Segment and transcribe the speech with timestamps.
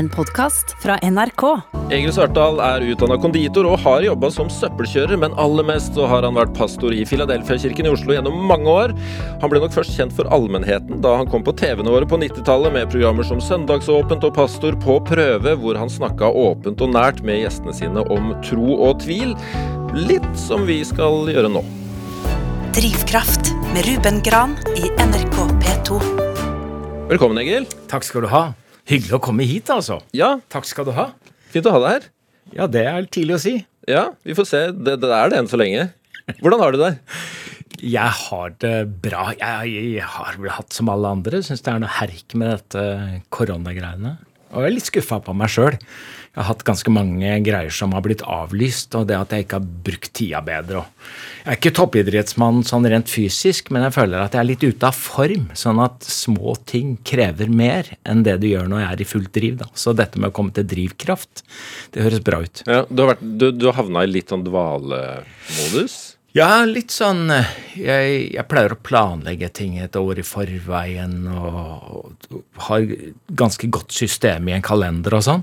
[0.00, 1.42] en podkast fra NRK.
[1.92, 6.24] Egil Svartdal er utdanna konditor og har jobba som søppelkjører, men aller mest så har
[6.24, 8.94] han vært pastor i Filadelfia-kirken i Oslo gjennom mange år.
[9.42, 12.72] Han ble nok først kjent for allmennheten da han kom på TV-ene våre på 90-tallet
[12.78, 17.42] med programmer som Søndagsåpent og Pastor på prøve, hvor han snakka åpent og nært med
[17.42, 19.36] gjestene sine om tro og tvil.
[19.98, 21.64] Litt som vi skal gjøre nå.
[22.78, 26.00] Drivkraft med Ruben Gran i NRK P2.
[27.10, 27.68] Velkommen, Egil.
[27.90, 28.46] Takk skal du ha.
[28.88, 30.00] Hyggelig å komme hit, altså.
[30.16, 31.10] Ja, Takk skal du ha.
[31.52, 32.08] fint å ha deg her.
[32.56, 33.54] Ja, det er tidlig å si.
[33.90, 34.60] Ja, vi får se.
[34.74, 35.88] Det, det er det enn så lenge.
[36.40, 36.92] Hvordan har du det?
[37.80, 39.30] Jeg har det bra.
[39.38, 41.40] Jeg, jeg har vel hatt som alle andre.
[41.46, 42.82] Syns det er noe herk med dette
[43.32, 44.16] koronagreiene.
[44.50, 45.76] Og jeg er litt skuffa på meg sjøl.
[46.30, 49.58] Jeg har hatt ganske mange greier som har blitt avlyst, og det at jeg ikke
[49.58, 50.84] har brukt tida bedre.
[51.40, 54.86] Jeg er ikke toppidrettsmann sånn rent fysisk, men jeg føler at jeg er litt ute
[54.86, 55.48] av form.
[55.58, 59.32] Sånn at små ting krever mer enn det du gjør når jeg er i fullt
[59.34, 59.58] driv.
[59.64, 59.68] Da.
[59.74, 61.42] Så dette med å komme til drivkraft,
[61.96, 62.62] det høres bra ut.
[62.62, 66.00] Ja, du har, vært, har havna i litt sånn dvalemodus?
[66.30, 72.12] Ja, litt sånn eh, jeg, jeg pleier å planlegge ting et år i forveien og,
[72.30, 72.84] og har
[73.34, 75.42] ganske godt system i en kalender og sånn.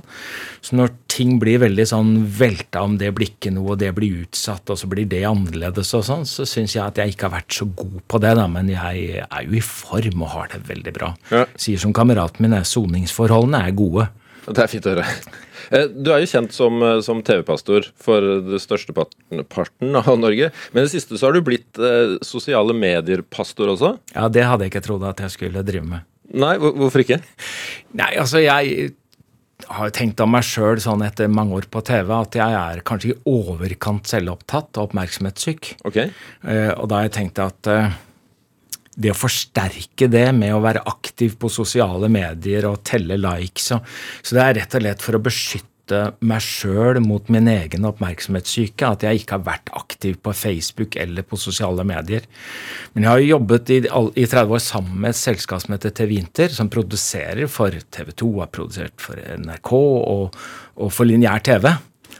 [0.63, 4.21] Så når ting blir veldig sånn velta om det blir ikke noe, og det blir
[4.23, 7.35] utsatt, og så blir det annerledes og sånn, så syns jeg at jeg ikke har
[7.35, 8.45] vært så god på det, da.
[8.51, 11.11] Men jeg er jo i form og har det veldig bra.
[11.33, 11.43] Ja.
[11.59, 14.07] Sier som kameraten min, soningsforholdene er gode.
[14.47, 15.07] Det er fint å høre.
[15.71, 20.51] Eh, Du er jo kjent som, eh, som TV-pastor for det største parten av Norge.
[20.73, 23.95] Men i det siste så har du blitt eh, sosiale medier-pastor også.
[24.15, 26.07] Ja, det hadde jeg ikke trodd at jeg skulle drive med.
[26.37, 27.21] Nei, hvorfor ikke?
[27.95, 28.91] Nei, altså jeg
[29.73, 33.13] har tenkt av meg sjøl sånn etter mange år på TV at jeg er kanskje
[33.13, 35.71] i overkant selvopptatt og oppmerksomhetssyk.
[35.87, 35.97] Ok.
[36.03, 37.95] Eh, og da har jeg tenkt at eh,
[38.97, 43.97] det å forsterke det med å være aktiv på sosiale medier og telle likes og,
[44.23, 45.75] Så det er rett og slett for å beskytte
[46.19, 51.23] meg sjøl mot min egen oppmerksomhetssyke at jeg ikke har vært aktiv på Facebook eller
[51.23, 52.25] på sosiale medier.
[52.91, 56.17] Men jeg har jo jobbet i 30 år sammen med et selskap som heter TV
[56.17, 60.41] Inter, som produserer for TV 2, har produsert for NRK og,
[60.75, 61.69] og for lineær TV.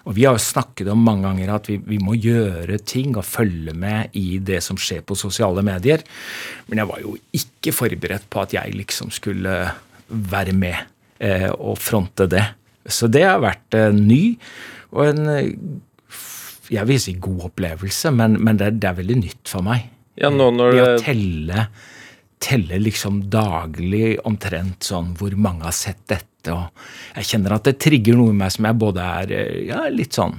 [0.08, 3.28] Og vi har jo snakket om mange ganger at vi, vi må gjøre ting og
[3.28, 6.06] følge med i det som skjer på sosiale medier.
[6.70, 9.58] Men jeg var jo ikke forberedt på at jeg liksom skulle
[10.08, 10.80] være med
[11.20, 12.46] eh, og fronte det.
[12.88, 14.22] Så det har vært eh, ny
[14.96, 15.52] og en eh,
[16.68, 19.88] jeg vil si god opplevelse, men, men det, det er veldig nytt for meg.
[20.20, 21.68] Ja, nå når Det å telle,
[22.44, 26.27] telle liksom daglig omtrent sånn hvor mange har sett dette.
[26.54, 26.84] Og
[27.18, 30.16] jeg kjenner at det trigger noe i meg som jeg både er eh, ja, litt
[30.16, 30.38] sånn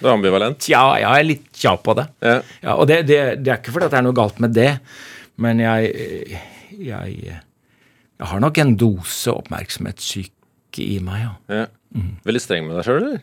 [0.00, 0.68] Du er ambivalent.
[0.72, 2.08] Ja, jeg er litt tja på det.
[2.24, 2.38] Ja.
[2.64, 4.72] Ja, og det, det, det er ikke fordi at det er noe galt med det,
[5.40, 5.92] men jeg,
[6.74, 11.62] jeg, jeg har nok en dose oppmerksomhetssyke i meg, ja.
[11.62, 11.66] Ja.
[12.26, 13.20] Veldig streng med deg sjøl, eller?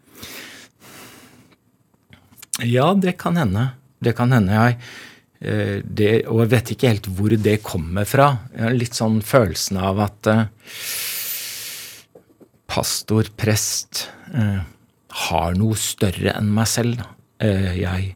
[2.66, 3.72] Ja, det kan hende.
[4.04, 4.54] Det kan hende.
[4.54, 4.78] Jeg,
[5.42, 8.30] eh, det, og jeg vet ikke helt hvor det kommer fra.
[8.54, 10.46] Jeg har litt sånn følelsen av at eh,
[12.74, 14.62] pastor, prest, eh,
[15.28, 17.04] har noe større enn meg selv.
[17.40, 18.16] Eh, jeg,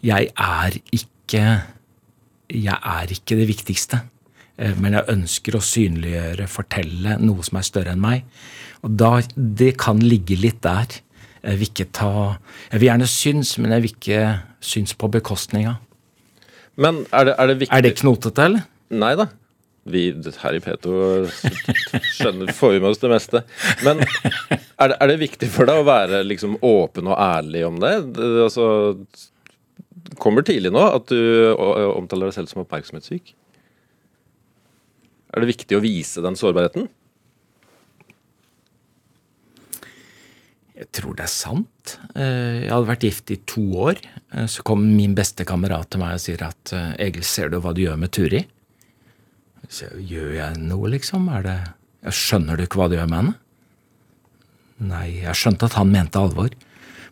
[0.00, 1.44] jeg er ikke
[2.50, 4.00] Jeg er ikke det viktigste.
[4.58, 8.24] Eh, men jeg ønsker å synliggjøre, fortelle noe som er større enn meg.
[8.82, 10.98] Og da, det kan ligge litt der.
[11.44, 12.10] Jeg vil ikke ta
[12.72, 14.24] Jeg vil gjerne synes, men jeg vil ikke
[14.60, 15.78] synes på bekostninga.
[16.76, 18.66] Men er det, er det viktig Er det knotete, eller?
[18.90, 19.28] Nei da.
[19.88, 20.02] Vi
[20.42, 20.92] her i P2
[22.18, 23.40] skjønner, får vi med oss det meste.
[23.86, 27.80] Men er det, er det viktig for deg å være liksom åpen og ærlig om
[27.80, 27.94] det?
[28.18, 28.66] det altså,
[30.20, 31.20] kommer tidlig nå at du
[31.96, 33.32] omtaler deg selv som oppmerksomhetssyk?
[35.30, 36.88] Er det viktig å vise den sårbarheten?
[40.80, 41.98] Jeg tror det er sant.
[42.16, 43.98] Eh, Jeg hadde vært gift i to år.
[44.32, 47.58] Eh, Så kom min beste kamerat til meg og sier at eh, Egil, ser du
[47.60, 48.40] hva du gjør med Turi?
[49.68, 51.28] Så gjør jeg noe, liksom?
[51.32, 51.58] Er det
[52.00, 53.38] jeg Skjønner du ikke hva du gjør med henne?
[54.80, 56.54] Nei, jeg skjønte at han mente alvor,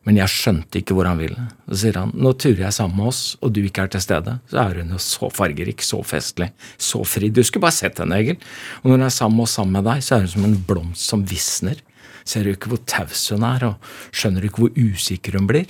[0.08, 1.42] men jeg skjønte ikke hvor han ville.
[1.68, 4.38] Så sier han nå turer jeg sammen med oss, og du ikke er til stede.
[4.48, 6.48] Så er hun jo så fargerik, så festlig,
[6.80, 7.28] så fri.
[7.28, 8.38] Du skulle bare sett henne, Egil.
[8.80, 10.58] Og når hun er sammen med oss sammen med deg, så er hun som en
[10.70, 11.82] blomst som visner.
[12.28, 15.68] Ser du ikke hvor taus hun er, og skjønner du ikke hvor usikker hun blir?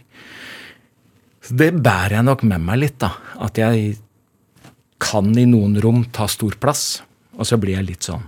[1.42, 3.16] Så det bærer jeg nok med meg litt, da.
[3.42, 3.96] At jeg
[5.02, 7.02] kan i noen rom ta stor plass,
[7.38, 8.26] og så blir jeg litt sånn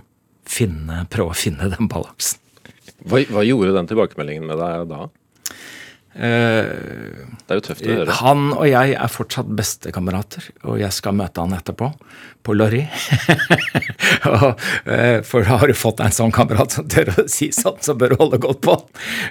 [0.51, 2.39] finne, Prøve å finne den balansen.
[3.01, 5.05] Hva, hva gjorde den tilbakemeldingen med deg da?
[6.11, 6.67] Eh,
[7.47, 8.15] Det er jo tøft å høre.
[8.19, 11.87] han og jeg er fortsatt bestekamerater, og jeg skal møte han etterpå,
[12.43, 12.81] på Lorry.
[14.85, 17.99] eh, for da har du fått en sånn kamerat som tør å si sånn, som
[18.01, 18.75] bør holde godt på.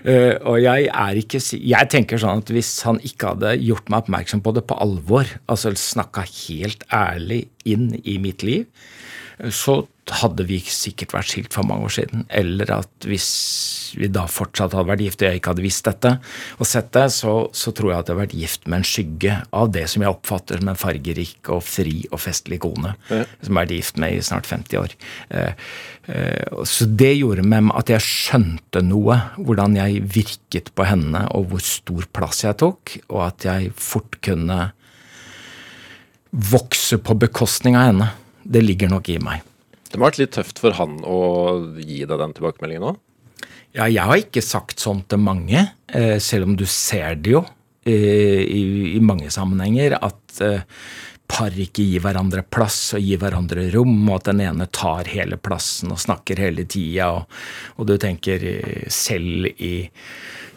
[0.05, 4.05] Eh, og jeg er ikke Jeg tenker sånn at hvis han ikke hadde gjort meg
[4.06, 8.65] oppmerksom på det på alvor, altså snakka helt ærlig inn i mitt liv,
[9.50, 9.83] så
[10.21, 12.25] hadde vi sikkert vært skilt for mange år siden.
[12.33, 13.29] Eller at hvis
[13.99, 16.12] vi da fortsatt hadde vært gift og jeg ikke hadde visst dette,
[16.59, 19.37] og sett det, så, så tror jeg at jeg hadde vært gift med en skygge
[19.57, 23.59] av det som jeg oppfatter som en fargerik og fri og festlig kone, som jeg
[23.61, 24.97] vært gift med i snart 50 år.
[25.37, 25.69] Eh,
[26.15, 31.51] eh, så det gjorde med at jeg skjønte noe, hvordan jeg virket på henne, og
[31.53, 34.71] hvor stor plass jeg tok, og at jeg fort kunne
[36.31, 38.11] vokse på bekostning av henne.
[38.43, 39.50] Det ligger nok i meg.
[39.91, 41.21] Det må ha vært litt tøft for han å
[41.79, 42.99] gi deg den tilbakemeldingen òg?
[43.75, 47.45] Ja, jeg har ikke sagt sånn til mange, eh, selv om du ser det jo
[47.87, 50.67] eh, i, mange sammenhenger, at eh,
[51.31, 55.39] par ikke gir hverandre plass og gir hverandre rom, og at den ene tar hele
[55.39, 57.41] plassen og snakker hele tida, og,
[57.79, 58.47] og du tenker
[58.91, 59.75] selv i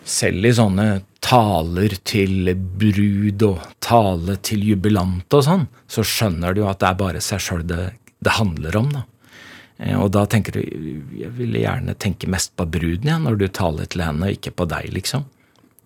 [0.03, 0.87] selv i sånne
[1.23, 6.99] taler til brud og tale til jubilant og sånn, så skjønner du at det er
[6.99, 7.85] bare seg sjøl det,
[8.19, 8.89] det handler om.
[8.91, 9.05] da.
[9.83, 10.61] Eh, Og da tenker du
[11.19, 14.53] Jeg ville gjerne tenke mest på bruden ja, når du taler til henne, og ikke
[14.55, 15.25] på deg, liksom.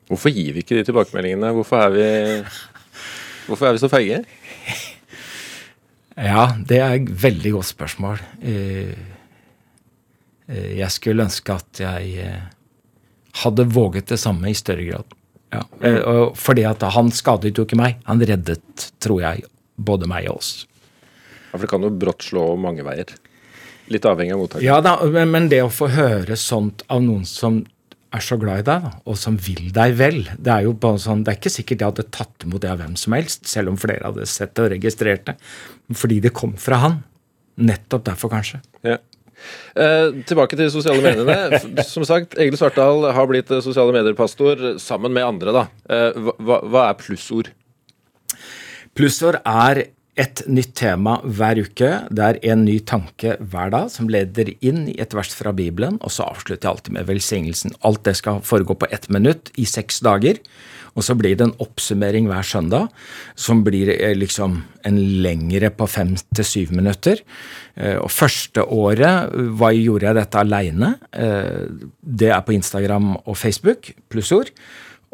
[0.08, 1.50] Hvorfor gir vi ikke de tilbakemeldingene?
[1.58, 2.06] Hvorfor er vi,
[3.50, 4.22] hvorfor er vi så feige?
[6.18, 8.18] Ja, det er et veldig godt spørsmål.
[8.42, 8.96] Eh,
[10.50, 12.32] eh, Jeg skulle ønske at jeg
[13.44, 15.14] hadde våget det samme i større grad.
[15.54, 15.62] Ja.
[16.34, 18.00] Fordi at han skadet jo ikke meg.
[18.10, 19.46] Han reddet, tror jeg,
[19.78, 20.66] både meg og oss.
[21.52, 23.14] Ja, for det kan jo brått slå mange veier.
[23.94, 24.66] Litt avhengig av mottaker.
[24.66, 27.62] Ja da, men men det å få høre sånt av noen som
[28.16, 30.98] er så glad i deg, da, og som vil deg vel Det er jo bare
[31.04, 33.70] sånn, det er ikke sikkert jeg hadde tatt imot det av hvem som helst, selv
[33.74, 35.36] om flere hadde sett det og registrert det.
[35.96, 36.98] Fordi det kom fra han.
[37.58, 38.62] Nettopp derfor, kanskje.
[38.88, 38.98] Ja.
[39.78, 41.84] Eh, tilbake til sosiale mediene.
[41.86, 45.54] Som sagt, Egil Svartdal har blitt eh, sosiale medier-pastor sammen med andre.
[45.54, 45.66] da.
[45.90, 47.52] Eh, hva- hva er plussord?
[48.98, 49.84] Plussord er
[50.18, 51.90] et nytt tema hver uke.
[52.10, 56.00] Det er en ny tanke hver dag som leder inn i et vers fra Bibelen,
[56.02, 57.76] og så avslutter jeg alltid med velsignelsen.
[57.86, 60.42] Alt det skal foregå på ett minutt i seks dager.
[60.98, 62.88] Og så blir det en oppsummering hver søndag,
[63.38, 67.22] som blir eh, liksom en lengre på fem til syv minutter.
[67.78, 69.30] Eh, Og første året
[69.60, 70.96] hva gjorde jeg dette aleine.
[72.02, 74.50] Det er på Instagram og Facebook, plussord.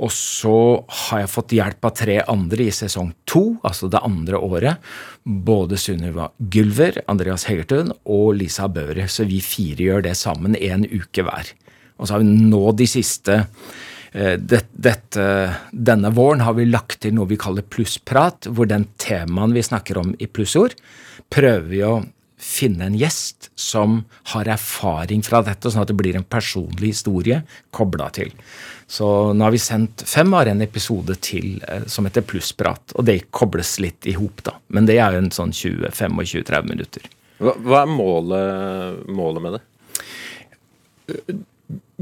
[0.01, 0.57] Og så
[0.87, 4.93] har jeg fått hjelp av tre andre i sesong to, altså det andre året.
[5.23, 9.05] Både Sunniva Gylver, Andreas Hegertun og Lisa Bøhrer.
[9.05, 11.53] Så vi fire gjør det sammen en uke hver.
[11.99, 15.27] Og så har vi nå de siste eh, det, dette,
[15.71, 20.01] Denne våren har vi lagt til noe vi kaller plussprat, hvor den temaen vi snakker
[20.01, 20.73] om i plussord,
[21.33, 21.99] prøver vi å
[22.43, 24.01] finne en gjest som
[24.33, 27.41] har erfaring fra dette, sånn at det blir en personlig historie
[27.73, 28.33] kobla til.
[28.93, 33.07] Så nå har vi sendt fem av en episode til eh, som heter Plussprat, og
[33.07, 34.57] det kobles litt i hop, da.
[34.75, 37.07] Men det er jo en sånn 20-25-30 minutter.
[37.39, 39.63] Hva, hva er målet, målet med det?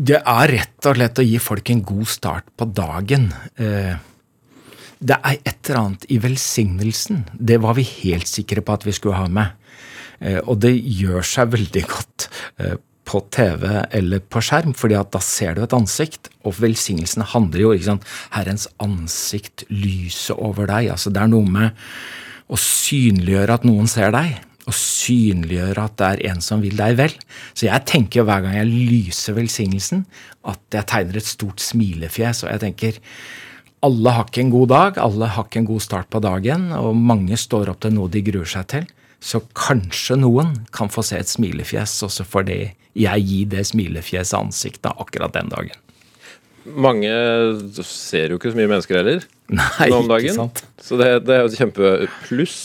[0.02, 3.30] Det er rett og slett å gi folk en god start på dagen.
[3.62, 3.94] Eh,
[5.02, 7.24] Det er et eller annet i velsignelsen.
[7.34, 9.56] Det var vi helt sikre på at vi skulle ha med.
[10.22, 12.30] Eh, Og det gjør seg veldig godt
[12.62, 12.78] eh,
[13.12, 16.30] på TV eller på skjerm, fordi at da ser du et ansikt.
[16.48, 20.92] Og velsignelsen handler jo ikke sant, Herrens ansikt lyser over deg.
[20.94, 21.76] altså Det er noe med
[22.52, 24.40] å synliggjøre at noen ser deg.
[24.70, 27.14] Og synliggjøre at det er en som vil deg vel.
[27.58, 30.06] Så jeg tenker hver gang jeg lyser velsignelsen,
[30.48, 32.44] at jeg tegner et stort smilefjes.
[32.46, 33.02] Og jeg tenker
[33.82, 36.94] alle har ikke en god dag, alle har ikke en god start på dagen, og
[36.96, 38.86] mange står opp til noe de gruer seg til.
[39.22, 42.60] Så kanskje noen kan få se et smilefjes, og så får det
[42.98, 45.78] jeg gi det smilefjeset ansiktet akkurat den dagen.
[46.62, 47.10] Mange
[47.88, 50.36] ser jo ikke så mye mennesker heller Nei, nå om ikke dagen.
[50.36, 50.60] sant?
[50.78, 52.58] Så det, det er jo et kjempepluss.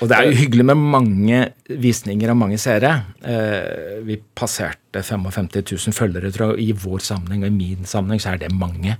[0.00, 2.90] Og det er jo hyggelig med mange visninger og mange seere.
[3.20, 8.22] Eh, vi passerte 55 000 følgere tror jeg, i vår sammenheng, og i min sammenheng
[8.24, 8.96] så er det mange.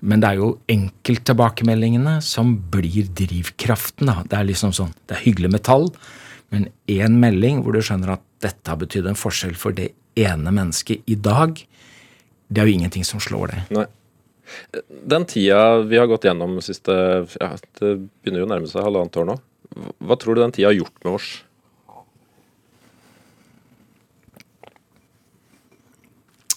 [0.00, 4.06] Men det er jo enkelttilbakemeldingene som blir drivkraften.
[4.12, 4.20] da.
[4.28, 5.88] Det er liksom sånn, det er hyggelig med tall,
[6.54, 10.52] men én melding hvor du skjønner at dette har betydd en forskjell for det ene
[10.54, 11.58] mennesket i dag,
[12.48, 13.62] det er jo ingenting som slår det.
[13.74, 13.86] Nei.
[14.86, 17.48] Den tida vi har gått gjennom siste ja,
[17.80, 19.34] Det begynner jo å nærme seg halvannet år nå.
[20.06, 21.30] Hva tror du den tida har gjort med oss?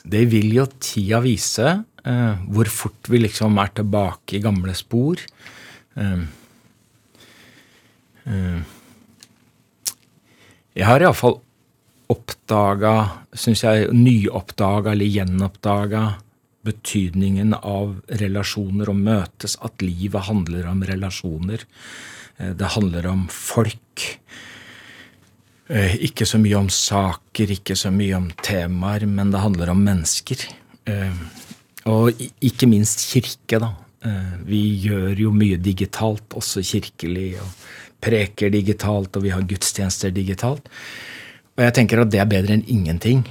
[0.10, 1.80] Det vil jo tida vise.
[2.06, 5.22] Eh, hvor fort vi liksom er tilbake i gamle spor.
[6.00, 6.22] Eh,
[8.30, 8.62] eh,
[10.80, 11.42] jeg har iallfall
[12.10, 12.94] oppdaga,
[13.38, 16.04] syns jeg, nyoppdaga eller gjenoppdaga
[16.66, 21.66] betydningen av relasjoner og møtes, at livet handler om relasjoner.
[22.38, 24.06] Eh, det handler om folk.
[25.70, 29.84] Eh, ikke så mye om saker, ikke så mye om temaer, men det handler om
[29.86, 30.48] mennesker.
[30.90, 31.22] Eh,
[31.90, 33.76] og ikke minst kirke, da.
[34.48, 37.50] Vi gjør jo mye digitalt, også kirkelig, og
[38.04, 40.70] preker digitalt, og vi har gudstjenester digitalt.
[41.58, 43.26] Og jeg tenker at det er bedre enn ingenting.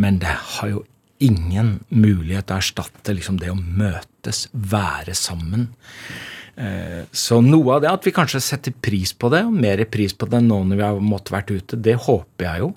[0.00, 0.84] Men det har jo
[1.22, 5.68] ingen mulighet til å erstatte liksom det å møtes, være sammen.
[6.56, 10.14] Eh, så noe av det at vi kanskje setter pris på det, og mer pris
[10.16, 12.70] på det nå når vi har måttet vært ute, det håper jeg jo.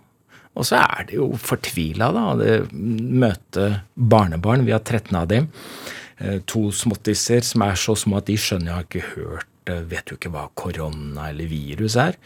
[0.58, 2.24] Og så er det jo fortvila, da.
[2.40, 4.66] Det møte barnebarn.
[4.66, 5.52] Vi har 13 av dem.
[6.18, 9.54] Eh, to småttiser som er så små at de skjønner jeg har ikke hørt
[9.90, 12.18] vet jo ikke hva korona eller virus er.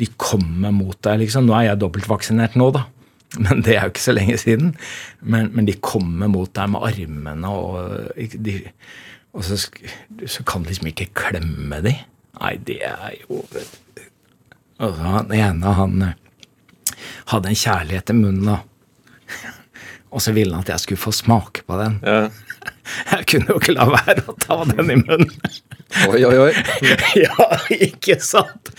[0.00, 1.46] De kommer mot deg, liksom.
[1.48, 2.86] Nå er jeg dobbeltvaksinert nå, da.
[3.38, 4.72] Men det er jo ikke så lenge siden.
[5.20, 8.56] Men, men de kommer mot deg med armene, og, de,
[9.36, 11.94] og så, så, kan du liksom ikke klemme de.
[12.40, 13.42] Nei, det er jo
[14.80, 16.14] Og så Han ene han eh,
[17.28, 18.60] hadde en kjærlighet til munnen, da.
[20.14, 22.00] Og så ville han at jeg skulle få smake på den.
[22.02, 22.30] Ja.
[23.12, 25.30] Jeg kunne jo ikke la være å ta den i munnen.
[25.90, 26.50] Oi, oi, oi.
[27.24, 28.70] ja, ikke sant?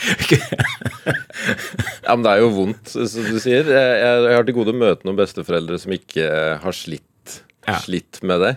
[2.05, 3.67] ja, men det er jo vondt, som du sier.
[3.67, 6.29] Jeg, jeg har til gode å møte noen besteforeldre som ikke
[6.63, 7.75] har slitt, ja.
[7.83, 8.53] slitt med det.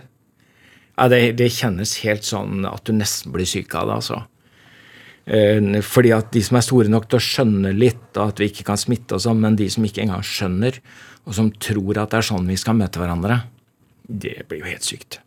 [0.95, 4.21] Ja, det, det, kjennes helt sånn at du nesten blir syk av det, altså.
[5.25, 8.49] Eh, fordi at de som er store nok til å skjønne litt, og at vi
[8.53, 10.79] ikke kan smitte og sånn, men de som ikke engang skjønner,
[11.25, 13.41] og som tror at det er sånn vi skal møte hverandre,
[14.07, 15.19] det blir jo helt sykt.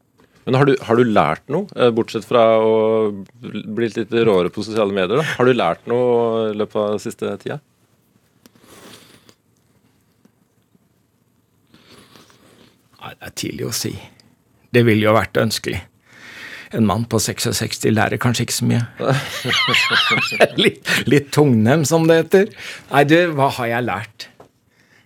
[0.49, 2.76] Men har du, har du, lært noe, eh, bortsett fra å
[3.45, 5.21] bli litt råere på sosiale medier?
[5.21, 5.35] da?
[5.37, 7.59] Har du lært noe i løpet av den siste tida?
[12.97, 13.93] Nei, det er tidlig å si.
[14.73, 15.83] Det ville jo vært ønskelig.
[16.81, 18.83] En mann på 66 lærer kanskje ikke så mye.
[20.64, 22.52] litt, litt tungnem, som det heter.
[22.88, 24.31] Nei, du, hva har jeg lært?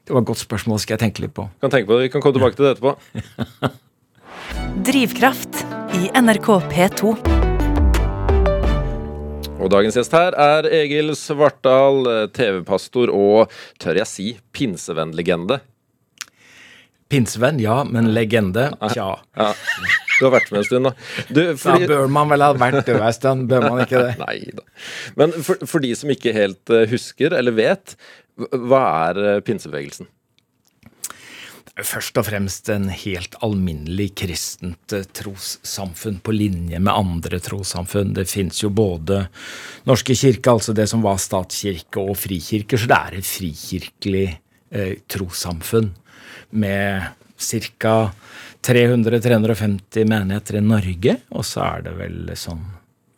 [0.06, 1.50] Det var et godt spørsmål, skal jeg tenke litt på.
[1.58, 3.72] Kan tenke på det, Vi kan komme tilbake til det etterpå.
[4.80, 7.10] Drivkraft i NRK P2.
[9.60, 13.52] Og dagens gjest her er Egil Svartdal, TV-pastor og,
[13.82, 14.26] tør jeg si,
[14.56, 15.60] pinsevennlegende.
[17.12, 19.10] Pinsevenn, ja, men legende, tja.
[19.36, 19.50] Ja,
[20.16, 20.94] du har vært med en stund, da.
[21.28, 21.84] Du, fordi...
[21.84, 24.16] Da bør man vel ha vært det en stund, bør man ikke det?
[24.24, 24.64] Nei da.
[25.20, 27.98] Men for, for de som ikke helt eh, husker eller vet,
[28.40, 30.08] hva er eh, pinsebevegelsen?
[31.86, 38.14] Først og fremst en helt alminnelig kristent eh, trossamfunn på linje med andre trossamfunn.
[38.16, 39.24] Det fins jo både
[39.88, 44.94] Norske kirke, altså det som var statskirke, og frikirker, så det er et frikirkelig eh,
[45.10, 45.92] trossamfunn
[46.62, 47.10] med
[47.42, 47.96] ca.
[48.62, 52.62] 300-350 menigheter i Norge, og så er det vel sånn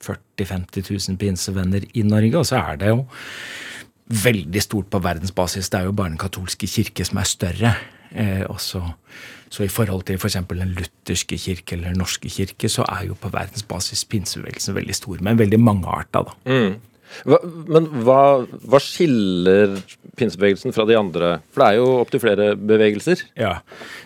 [0.05, 3.03] 40 000-50 000 pinsevenner i Norge, og så er det jo
[4.25, 5.71] veldig stort på verdensbasis.
[5.71, 7.75] Det er jo bare den katolske kirke som er større.
[8.15, 8.81] Eh, også,
[9.51, 10.39] så i forhold til f.eks.
[10.47, 14.97] For den lutherske kirke eller den norske kirke, så er jo på verdensbasis pinsebevegelsen veldig
[14.97, 16.37] stor, men veldig mangearta, da.
[16.47, 16.75] Mm.
[17.29, 17.39] Hva,
[17.71, 19.77] men hva, hva, skiller
[20.19, 21.37] pinsebevegelsen fra de andre?
[21.55, 23.23] For det er jo opptil flere bevegelser?
[23.39, 23.57] Ja.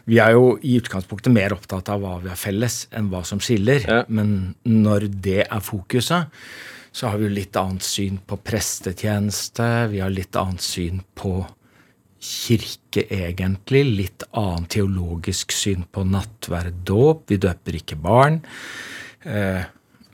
[0.08, 3.40] Vi er jo i utgangspunktet mer opptatt av hva vi har felles, enn hva som
[3.44, 3.84] skiller.
[3.86, 4.02] Ja.
[4.12, 6.28] Men når det er fokuset,
[6.92, 9.68] så har vi jo litt annet syn på prestetjeneste.
[9.92, 11.40] Vi har litt annet syn på
[12.18, 13.84] kirke, egentlig.
[13.86, 17.26] Litt annet teologisk syn på nattverd dåp.
[17.30, 18.40] Vi døper ikke barn.
[19.22, 19.64] Eh,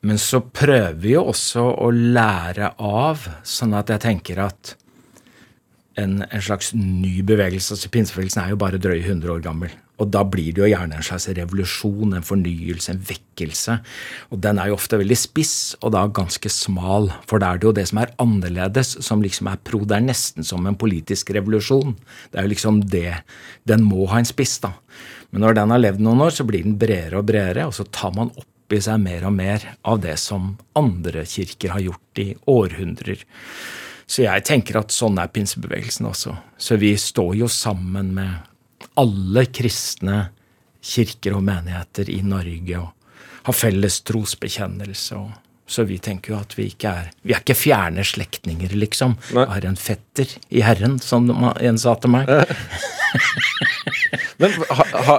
[0.04, 4.74] men så prøver vi jo også å lære av, sånn at jeg tenker at
[6.00, 9.72] en, en slags ny bevegelse altså Pinsebevegelsen er jo bare drøye 100 år gammel.
[10.02, 13.76] Og da blir det jo gjerne en slags revolusjon, en fornyelse, en vekkelse.
[14.34, 17.12] Og den er jo ofte veldig spiss, og da ganske smal.
[17.30, 19.84] For da er det jo det som er annerledes, som liksom er pro.
[19.86, 21.94] Det er nesten som en politisk revolusjon.
[22.32, 23.20] Det er jo liksom det.
[23.70, 24.72] Den må ha en spiss, da.
[25.30, 27.86] Men når den har levd noen år, så blir den bredere og bredere, og så
[27.86, 32.22] tar man opp i seg mer og mer av det som andre kirker har gjort
[32.22, 33.22] i århundrer.
[34.06, 36.34] Så jeg tenker at sånn er pinsebevegelsen også.
[36.58, 38.50] Så vi står jo sammen med
[39.00, 40.28] alle kristne
[40.84, 42.92] kirker og menigheter i Norge og
[43.44, 45.16] har felles trosbekjennelse.
[45.16, 45.32] og
[45.66, 49.16] så vi tenker jo at vi ikke er Vi er ikke fjerne slektninger, liksom.
[49.30, 52.28] Vi har en fetter i Herren, som en sa til meg.
[54.42, 55.16] Men ha, ha,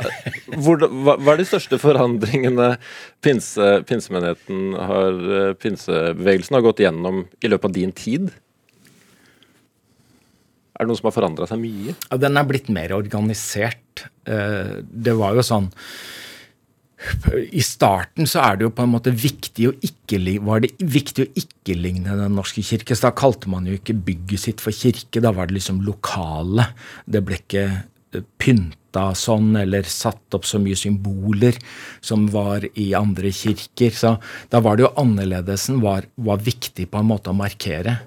[0.60, 2.76] hvor, hva, hva, er de største forandringene
[3.24, 8.34] pinse, pinsemenigheten har, eh, pinsebevegelsen har gått gjennom i løpet av din tid?
[10.76, 11.96] Er det noe som har forandra seg mye?
[12.10, 14.06] Ja, Den er blitt mer organisert.
[14.28, 15.72] Eh, det var jo sånn
[17.54, 21.26] i starten så er det jo på en måte viktig å ikke, var det viktig
[21.26, 22.96] å ikke ligne Den norske kirke.
[22.96, 25.22] Så da kalte man jo ikke bygget sitt for kirke.
[25.22, 26.70] Da var det liksom lokale.
[27.06, 31.60] Det ble ikke eh, pynta sånn eller satt opp så mye symboler
[32.00, 33.94] som var i andre kirker.
[33.94, 34.16] Så
[34.50, 38.00] da var det jo annerledesen var, var viktig på en måte å markere.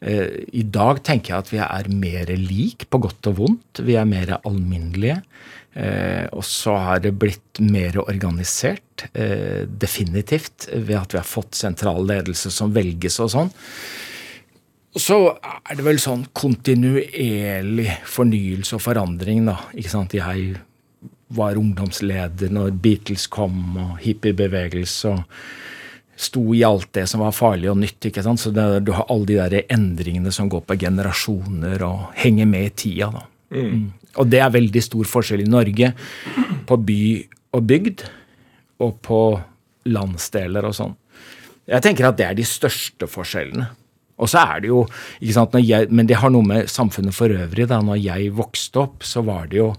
[0.00, 3.82] Eh, I dag tenker jeg at vi er mer lik, på godt og vondt.
[3.86, 5.20] Vi er mer alminnelige.
[5.76, 11.54] Eh, og så har det blitt mer organisert, eh, definitivt, ved at vi har fått
[11.54, 13.50] sentral ledelse som velges og sånn.
[14.96, 19.58] Så er det vel sånn kontinuerlig fornyelse og forandring, da.
[19.76, 20.16] Ikke sant?
[20.16, 20.56] Jeg
[21.28, 25.12] var ungdomsleder når Beatles kom, og hippiebevegelse.
[25.12, 25.24] og
[26.16, 28.08] sto i alt det som var farlig og nytt.
[28.08, 28.40] ikke sant?
[28.40, 32.70] Så det, du har alle de der endringene som går på generasjoner og henger med
[32.70, 33.10] i tida.
[33.12, 33.24] da.
[33.54, 33.70] Mm.
[33.70, 33.86] mm.
[34.16, 35.90] Og det er veldig stor forskjell i Norge
[36.66, 37.00] på by
[37.56, 38.06] og bygd,
[38.80, 39.18] og på
[39.88, 40.94] landsdeler og sånn.
[41.68, 43.68] Jeg tenker at det er de største forskjellene.
[44.16, 44.82] Og så er det jo,
[45.20, 47.68] ikke sant, jeg, Men det har noe med samfunnet for øvrig.
[47.68, 49.74] da, Når jeg vokste opp, så var det jo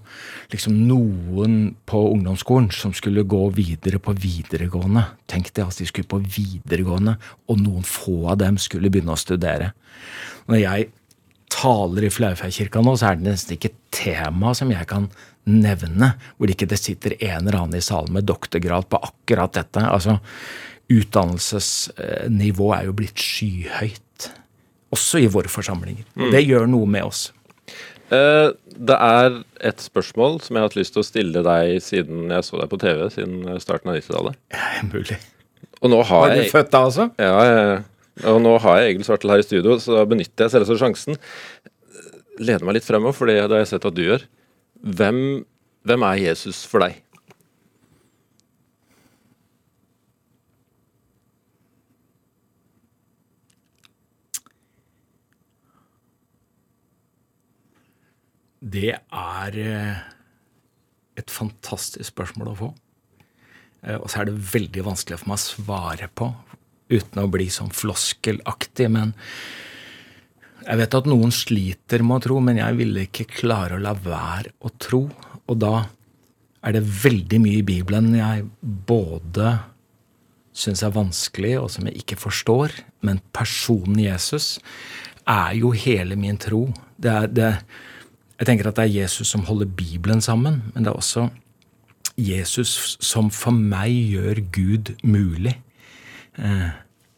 [0.51, 5.07] liksom noen på ungdomsskolen som skulle gå videre på videregående.
[5.27, 7.17] Tenk deg at de skulle på videregående,
[7.49, 9.73] og noen få av dem skulle begynne å studere.
[10.47, 10.89] Når jeg
[11.49, 15.09] taler i Flaufjellkirka nå, så er det nesten ikke et tema som jeg kan
[15.47, 19.79] nevne, hvor ikke det sitter en eller annen i salen med doktorgrad på akkurat dette.
[19.79, 20.19] altså
[20.93, 24.29] Utdannelsesnivået er jo blitt skyhøyt
[24.95, 26.05] også i våre forsamlinger.
[26.15, 26.29] Mm.
[26.31, 27.25] Det gjør noe med oss.
[28.13, 28.49] Eh,
[28.87, 32.45] det er et spørsmål som jeg har hatt lyst til å stille deg siden jeg
[32.47, 34.39] så deg på TV, siden starten av 90-tallet.
[34.55, 35.19] Ja, mulig.
[35.83, 37.09] Og nå har Var du jeg, født da, altså?
[37.19, 37.83] Ja, jeg,
[38.31, 41.19] og nå har jeg Egil Svartel her i studio, så da benytter jeg selvsagt sjansen.
[42.39, 44.23] Leder meg litt fremover, for det har jeg sett at du gjør.
[44.97, 45.19] Hvem,
[45.85, 46.97] hvem er Jesus for deg?
[58.67, 60.01] Det er eh,
[61.17, 62.69] et fantastisk spørsmål å få.
[63.85, 66.31] Eh, og så er det veldig vanskelig for meg å svare på
[66.91, 68.89] uten å bli sånn floskelaktig.
[68.93, 69.13] Men
[70.63, 73.95] jeg vet at noen sliter med å tro, men jeg ville ikke klare å la
[73.95, 75.05] være å tro.
[75.47, 75.87] Og da
[76.65, 79.57] er det veldig mye i Bibelen jeg både
[80.57, 82.73] syns er vanskelig, og som jeg ikke forstår.
[83.05, 84.57] Men personen Jesus
[85.27, 86.65] er jo hele min tro.
[86.97, 87.51] Det er, det,
[88.37, 91.27] jeg tenker at det er Jesus som holder Bibelen sammen, men det er også
[92.17, 95.55] Jesus som for meg gjør Gud mulig.
[96.37, 96.69] Eh,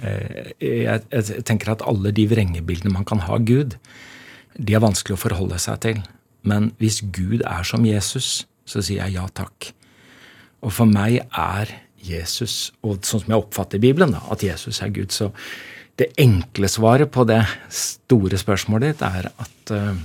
[0.03, 3.75] eh, jeg tenker at alle de vrengebildene man kan ha av Gud,
[4.60, 5.99] de er vanskelig å forholde seg til.
[6.47, 9.71] Men hvis Gud er som Jesus, så sier jeg ja takk.
[10.63, 11.71] Og for meg er
[12.03, 15.12] Jesus, og sånn som jeg oppfatter Bibelen, da, at Jesus er Gud.
[15.15, 15.32] Så
[15.99, 17.41] det enkle svaret på det
[17.75, 19.99] store spørsmålet ditt er at uh,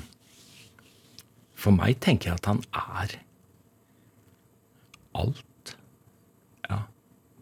[1.64, 3.16] for meg tenker jeg at han er
[5.14, 5.74] alt.
[6.68, 6.80] Ja.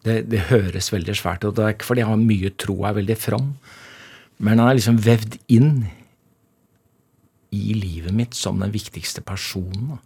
[0.05, 1.55] Det, det høres veldig svært ut.
[1.57, 3.53] Det er ikke fordi han har mye tro og er veldig from,
[4.43, 5.73] men han er liksom vevd inn
[7.53, 9.99] i livet mitt som den viktigste personen.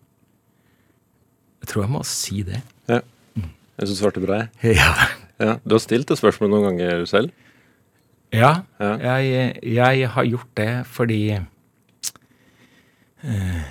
[1.64, 2.62] Jeg tror jeg må si det.
[2.92, 3.02] Ja.
[3.78, 4.78] Jeg syns du svarte bra, jeg.
[4.80, 4.92] Ja.
[5.40, 5.54] ja.
[5.64, 7.30] Du har stilt det spørsmålet noen ganger selv?
[8.34, 8.92] Ja, ja.
[9.00, 11.22] Jeg, jeg, har gjort det fordi
[13.24, 13.62] eh,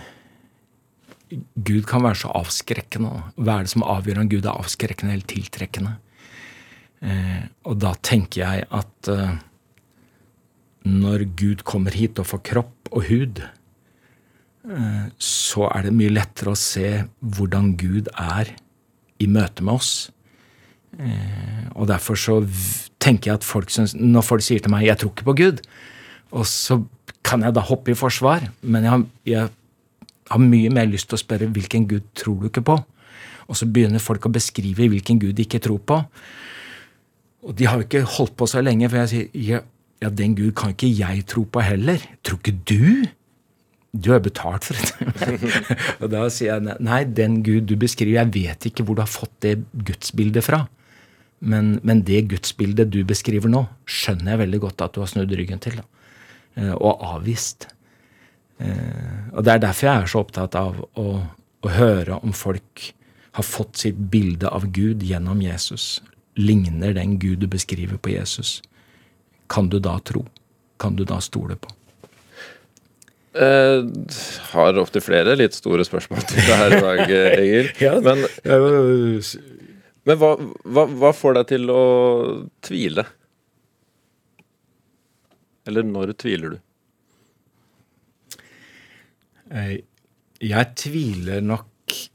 [1.29, 3.11] Gud kan være så avskrekkende.
[3.35, 5.97] Hva er det som avgjør om Gud er avskrekkende eller tiltrekkende?
[7.03, 9.37] Eh, og da tenker jeg at eh,
[10.87, 13.43] når Gud kommer hit og får kropp og hud,
[14.71, 18.55] eh, så er det mye lettere å se hvordan Gud er
[19.19, 19.93] i møte med oss.
[20.97, 22.39] Eh, og derfor så
[23.03, 25.62] tenker jeg at folk synes, når folk sier til meg 'jeg tror ikke på Gud',
[26.33, 26.85] og så
[27.25, 29.51] kan jeg da hoppe i forsvar, men jeg, jeg
[30.31, 32.77] har mye mer lyst til å spørre hvilken gud tror du ikke på?
[33.47, 36.01] Og så begynner folk å beskrive hvilken gud de ikke tror på.
[37.47, 39.61] Og de har jo ikke holdt på så lenge, for jeg sier ja,
[40.03, 42.03] ja, den gud kan ikke jeg tro på heller.
[42.27, 43.07] Tror ikke du?
[43.97, 45.37] Du er betalt for det.
[46.03, 49.12] og da sier jeg nei, den gud du beskriver, jeg vet ikke hvor du har
[49.12, 50.65] fått det gudsbildet fra.
[51.39, 55.33] Men, men det gudsbildet du beskriver nå, skjønner jeg veldig godt at du har snudd
[55.39, 55.79] ryggen til.
[55.79, 55.87] Da,
[56.59, 57.69] eh, og avvist.
[58.59, 61.09] Eh, og Det er derfor jeg er så opptatt av å,
[61.61, 62.90] å, høre om folk
[63.37, 66.01] har fått sitt bilde av Gud gjennom Jesus,
[66.37, 68.62] ligner den Gud du beskriver på Jesus,
[69.53, 70.25] kan du da tro?
[70.81, 71.73] Kan du da stole på?
[73.37, 73.85] Eh,
[74.55, 77.71] har ofte flere litt store spørsmål til deg her i dag, eh, Egil.
[77.85, 77.99] Ja.
[78.01, 78.25] Men,
[80.07, 80.33] men hva,
[80.64, 81.83] hva, hva får deg til å
[82.64, 83.05] tvile?
[85.69, 86.62] Eller når tviler du?
[89.51, 89.79] Eh,
[90.41, 91.67] Jeg tviler nok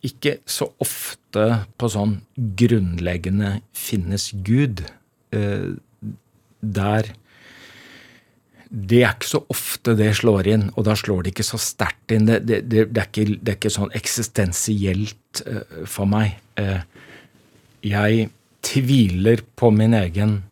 [0.06, 1.46] ikke så ofte
[1.80, 4.84] på sånn grunnleggende finnes Gud.
[5.32, 5.72] Eh,
[6.62, 7.04] Der
[8.72, 12.12] Det er ikke så ofte det slår inn, og da slår det ikke så sterkt
[12.12, 12.26] inn.
[12.26, 16.38] Det, det, det, er, ikke, det er ikke sånn eksistensielt eh, for meg.
[17.84, 18.30] Jeg
[18.64, 20.44] tviler på min egen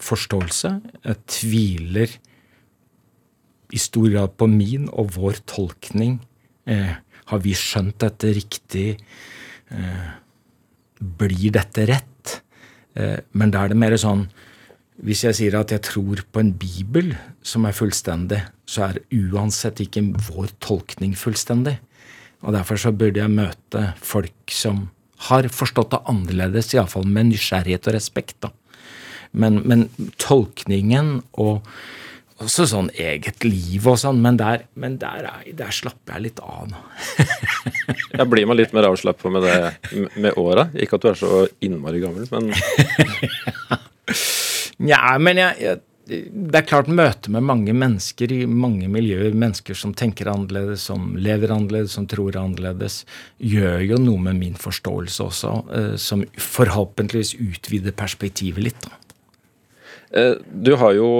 [0.00, 0.70] forståelse.
[1.04, 2.16] Jeg tviler
[3.74, 6.20] i stor grad på min og vår tolkning.
[6.66, 6.94] Eh,
[7.30, 8.88] har vi skjønt dette riktig?
[9.70, 10.10] Eh,
[11.00, 12.40] blir dette rett?
[12.94, 14.28] Eh, men da er det mer sånn
[14.96, 17.10] Hvis jeg sier at jeg tror på en bibel
[17.44, 20.00] som er fullstendig, så er uansett ikke
[20.30, 21.74] vår tolkning fullstendig.
[22.40, 24.86] Og derfor så burde jeg møte folk som
[25.28, 28.38] har forstått det annerledes, iallfall med nysgjerrighet og respekt.
[28.40, 28.50] da.
[29.36, 31.68] Men, men tolkningen og
[32.42, 36.42] også sånn eget liv og sånn, men der, men der, er, der slapper jeg litt
[36.44, 36.82] av nå.
[38.18, 39.56] jeg blir meg litt mer avslappa med det
[40.20, 40.68] med åra?
[40.76, 42.52] Ikke at du er så innmari gammel, men
[44.86, 49.74] Nja, men jeg, jeg det er klart møte med mange mennesker i mange miljøer, mennesker
[49.74, 53.00] som tenker annerledes, som lever annerledes, som tror annerledes,
[53.42, 58.86] gjør jo noe med min forståelse også, eh, som forhåpentligvis utvider perspektivet litt.
[58.86, 59.05] da.
[60.10, 61.10] Eh, du har jo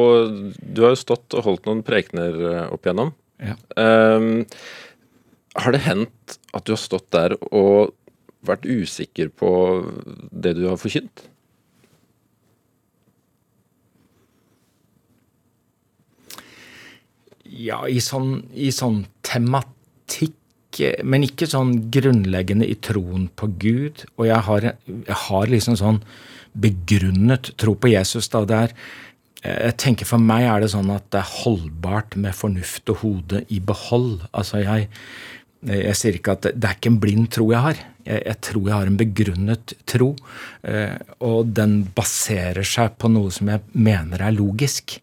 [0.61, 3.15] du har jo stått og holdt noen prekener eh, opp igjennom.
[3.43, 3.57] Ja.
[3.77, 4.47] Um,
[5.57, 7.95] har det hendt at du har stått der og
[8.47, 9.51] vært usikker på
[10.31, 11.27] det du har forkynt?
[17.57, 20.37] Ja, i sånn, i sånn tematikk,
[20.83, 24.05] eh, men ikke sånn grunnleggende i troen på Gud.
[24.17, 26.03] Og jeg har, jeg har liksom sånn
[26.63, 28.29] begrunnet tro på Jesus.
[28.33, 28.79] da, det er
[29.47, 33.43] jeg tenker For meg er det sånn at det er holdbart med fornuft og hode
[33.53, 34.25] i behold.
[34.35, 34.89] Altså jeg,
[35.69, 37.83] jeg sier ikke at det, det er ikke en blind tro jeg har.
[38.07, 40.11] Jeg, jeg tror jeg har en begrunnet tro.
[40.67, 44.99] Eh, og den baserer seg på noe som jeg mener er logisk.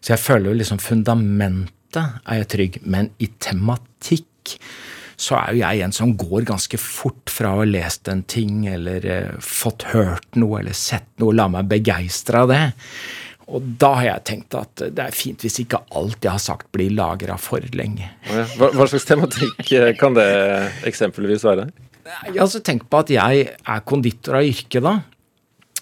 [0.00, 4.56] Så jeg føler jo liksom fundamentet er jeg trygg, men i tematikk
[5.16, 8.64] så er jo jeg en som går ganske fort fra å ha lest en ting
[8.70, 12.64] eller eh, fått hørt noe eller sett noe, la meg begeistre av det.
[13.52, 16.70] Og da har jeg tenkt at det er fint hvis ikke alt jeg har sagt
[16.72, 18.08] blir lagra for lenge.
[18.56, 20.28] Hva, hva slags tematikk eh, kan det
[20.88, 21.68] eksempelvis være?
[22.34, 24.98] Altså tenkt på at jeg er konditor av yrke, da.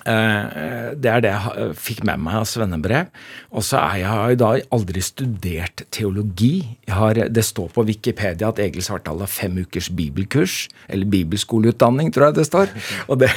[0.06, 3.08] Eh, Det er det jeg fikk med meg av svennebrev.
[3.52, 6.76] Og så er jeg da aldri studert teologi.
[6.86, 12.12] Jeg har, det står på Wikipedia at Egil Svartdal har fem ukers bibelkurs, eller bibelskoleutdanning,
[12.12, 12.72] tror jeg det står.
[13.08, 13.30] Og det,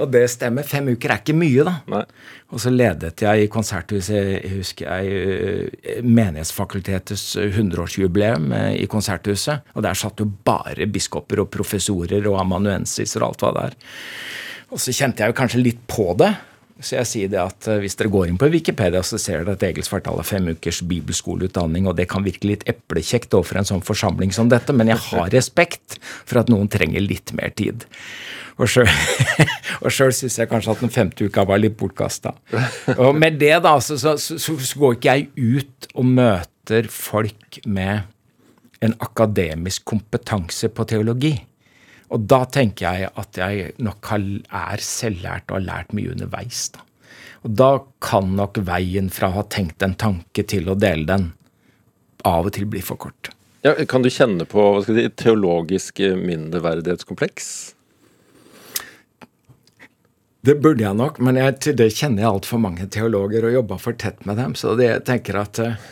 [0.00, 0.66] og det stemmer.
[0.66, 1.76] Fem uker er ikke mye, da.
[1.90, 2.04] Nei.
[2.50, 9.68] Og så ledet jeg i konserthuset, jeg husker jeg, eh, Menighetsfakultetets 100-årsjubileum eh, i konserthuset.
[9.76, 13.78] Og der satt jo bare biskoper og professorer og amanuensiser og alt hva det er.
[14.70, 16.30] Og så kjente jeg jo kanskje litt på det.
[16.80, 19.58] Så jeg sier det at eh, hvis dere går inn på Wikipedia, så ser dere
[19.58, 23.68] at Egil Svartdal har fem ukers bibelskoleutdanning, og det kan virke litt eplekjekt overfor en
[23.68, 27.84] sånn forsamling som dette, men jeg har respekt for at noen trenger litt mer tid.
[28.60, 32.32] Og sjøl syns jeg kanskje at den femte uka var litt bortkasta.
[32.96, 37.60] Og med det, da, så, så, så, så går ikke jeg ut og møter folk
[37.68, 38.08] med
[38.80, 41.34] en akademisk kompetanse på teologi.
[42.10, 46.68] Og da tenker jeg at jeg nok er selvlært og har lært mye underveis.
[46.74, 46.82] Da.
[47.46, 47.70] Og da
[48.02, 51.28] kan nok veien fra å ha tenkt en tanke til å dele den
[52.26, 53.30] av og til bli for kort.
[53.64, 57.48] Ja, kan du kjenne på hva si, teologisk eh, mindreverdighetskompleks?
[60.48, 63.76] Det burde jeg nok, men jeg, til det kjenner jeg altfor mange teologer og jobba
[63.80, 64.54] for tett med dem.
[64.56, 65.88] Så det, jeg tenker at eh,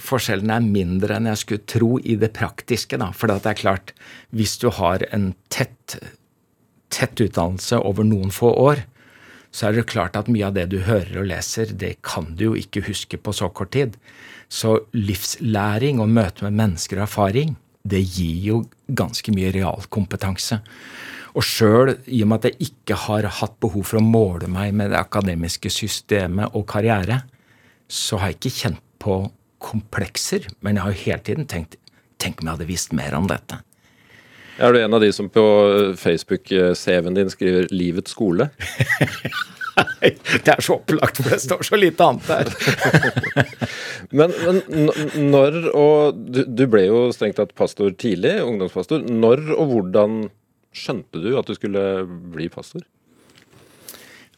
[0.00, 2.98] forskjellen er mindre enn jeg skulle tro i det praktiske.
[3.00, 3.10] Da.
[3.16, 3.94] For det er klart,
[4.34, 5.98] hvis du har en tett,
[6.94, 8.84] tett utdannelse over noen få år,
[9.54, 12.48] så er det klart at mye av det du hører og leser, det kan du
[12.48, 13.94] jo ikke huske på så kort tid.
[14.50, 17.54] Så livslæring og møte med mennesker og erfaring,
[17.86, 20.58] det gir jo ganske mye realkompetanse.
[21.34, 24.74] Og sjøl, i og med at jeg ikke har hatt behov for å måle meg
[24.74, 27.22] med det akademiske systemet og karriere,
[27.86, 29.18] så har jeg ikke kjent på
[29.64, 31.80] komplekser, men jeg har jo hele tiden tenkt
[32.22, 33.58] Tenk om jeg hadde visst mer om dette.
[34.62, 35.42] Er du en av de som på
[35.98, 38.46] Facebook-CV-en din skriver 'Livets skole'?
[39.74, 40.12] Nei,
[40.44, 42.50] det er så opplagt, for det står så lite annet der.
[44.18, 44.60] men, men,
[45.32, 49.02] når og du, du, ble jo strengt tatt pastor tidlig, ungdomspastor.
[49.10, 50.20] Når og hvordan
[50.74, 52.86] skjønte du at du skulle bli pastor?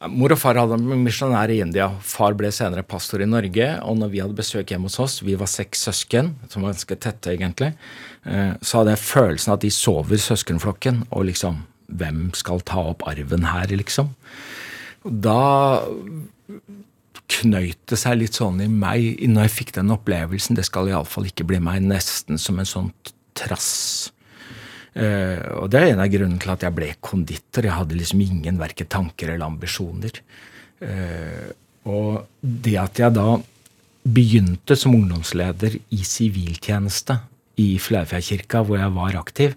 [0.05, 1.87] Mor og far hadde misjonær i India.
[2.05, 3.65] Far ble senere pastor i Norge.
[3.81, 6.99] Og når vi hadde besøk hjemme hos oss, vi var seks søsken, som var ganske
[7.01, 7.71] tette egentlig,
[8.29, 11.07] eh, så hadde jeg følelsen at de sover søskenflokken.
[11.11, 14.09] Og liksom Hvem skal ta opp arven her, liksom?
[15.07, 15.79] Da
[17.31, 20.59] knøyt det seg litt sånn i meg når jeg fikk den opplevelsen.
[20.59, 21.85] Det skal iallfall ikke bli meg.
[21.87, 22.91] Nesten som en sånn
[23.39, 24.11] trass.
[24.97, 27.67] Uh, og det er en av grunnene til at jeg ble konditor.
[27.67, 30.21] Jeg hadde liksom ingen verken tanker eller ambisjoner.
[30.81, 31.53] Uh,
[31.87, 33.37] og det at jeg da
[34.07, 37.19] begynte som ungdomsleder i siviltjeneste
[37.61, 39.55] i Flaufjellkirka, hvor jeg var aktiv,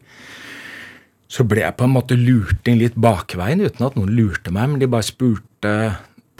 [1.30, 4.72] så ble jeg på en måte lurt inn litt bakveien, uten at noen lurte meg.
[4.72, 5.74] Men de bare spurte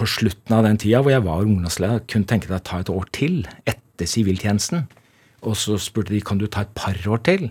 [0.01, 2.91] på slutten av den tida hvor jeg var ungdomsleder, kunne tenke deg å ta et
[2.93, 4.89] år til etter siviltjenesten.
[5.47, 7.51] Og så spurte de kan du ta et par år til.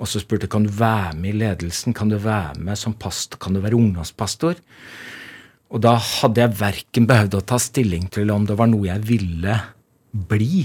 [0.00, 3.38] Og så spurte kan du være med i ledelsen, kan du være med som pastor,
[3.40, 4.58] kan du være ungdomspastor?
[5.74, 9.06] Og da hadde jeg verken behøvd å ta stilling til om det var noe jeg
[9.06, 9.56] ville
[10.14, 10.64] bli,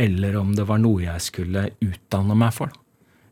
[0.00, 2.72] eller om det var noe jeg skulle utdanne meg for.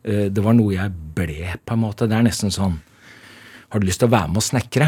[0.05, 2.09] Eh, det var noe jeg ble, på en måte.
[2.09, 2.81] Det er nesten sånn
[3.73, 4.87] Har du lyst til å være med og snekre?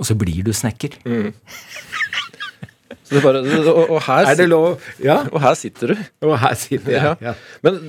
[0.00, 0.96] Og så blir du snekker.
[1.06, 1.30] Mm.
[3.10, 4.84] Bare, og, og, her, er det lov?
[5.02, 5.16] Ja.
[5.32, 6.02] Og her sitter du.
[6.28, 7.34] Og her sitter jeg, ja.
[7.66, 7.80] Men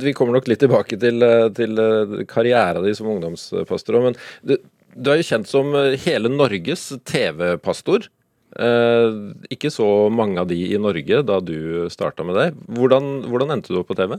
[0.00, 4.00] Vi kommer nok litt tilbake til, eh, til eh, karrieren din som ungdomspastor.
[4.06, 4.56] Men du,
[4.96, 8.08] du, er jo kjent som hele Norges TV-pastor.
[8.52, 9.08] Eh,
[9.52, 12.48] ikke så mange av de i Norge da du starta med det.
[12.76, 14.18] Hvordan, hvordan endte du opp på TV?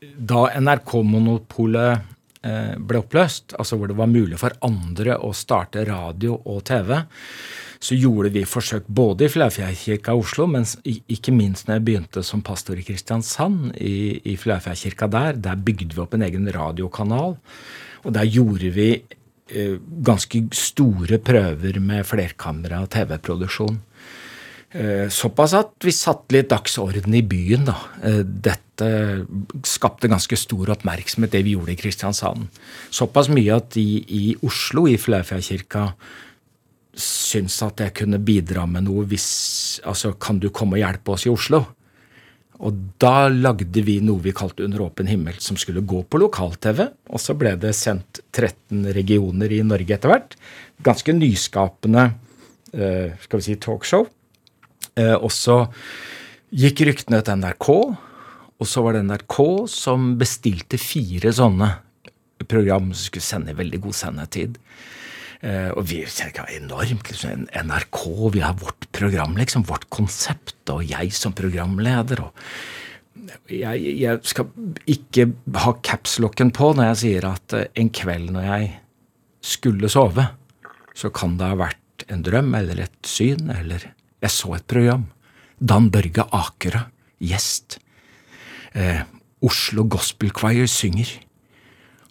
[0.00, 2.06] Da NRK-monopolet eh,
[2.40, 6.94] ble oppløst, altså hvor det var mulig for andre å starte radio og TV,
[7.80, 12.22] så gjorde vi forsøk både i Flaufjellkirka i Oslo, men ikke minst når jeg begynte
[12.26, 15.38] som pastor i Kristiansand, i, i Flaufjellkirka der.
[15.40, 17.38] Der bygde vi opp en egen radiokanal.
[18.04, 23.80] Og der gjorde vi eh, ganske store prøver med flerkamera TV-produksjon.
[24.70, 27.74] Eh, såpass at vi satte litt dagsorden i byen, da.
[28.06, 28.90] Eh, dette
[29.66, 32.46] skapte ganske stor oppmerksomhet, det vi gjorde i Kristiansand.
[32.94, 35.88] Såpass mye at de i Oslo, i Flaufjellkirka,
[36.94, 41.24] syntes at jeg kunne bidra med noe hvis Altså, kan du komme og hjelpe oss
[41.24, 41.60] i Oslo?
[42.60, 46.82] Og da lagde vi noe vi kalte Under åpen himmel, som skulle gå på lokal-TV.
[47.08, 50.36] Og så ble det sendt 13 regioner i Norge etter hvert.
[50.82, 52.10] Ganske nyskapende
[52.74, 54.04] uh, skal vi si, talkshow.
[54.98, 55.64] Eh, og så
[56.50, 57.68] gikk ryktene til NRK,
[58.60, 59.36] og så var det NRK
[59.70, 61.70] som bestilte fire sånne
[62.50, 64.58] program som skulle sende i veldig god sendetid.
[65.40, 67.06] Uh, og vi tenker enormt.
[67.08, 68.00] liksom, NRK,
[68.34, 72.20] vi har vårt program, liksom, vårt konsept, og jeg som programleder.
[72.20, 72.34] og
[73.48, 74.50] jeg, jeg skal
[74.84, 75.30] ikke
[75.64, 78.68] ha capslocken på når jeg sier at uh, en kveld når jeg
[79.40, 80.28] skulle sove,
[80.92, 83.88] så kan det ha vært en drøm eller et syn eller
[84.20, 85.08] jeg så et program.
[85.60, 86.84] Dan Børge Akerø,
[87.20, 87.78] gjest.
[88.72, 89.02] Eh,
[89.44, 91.12] Oslo Gospel Choir synger.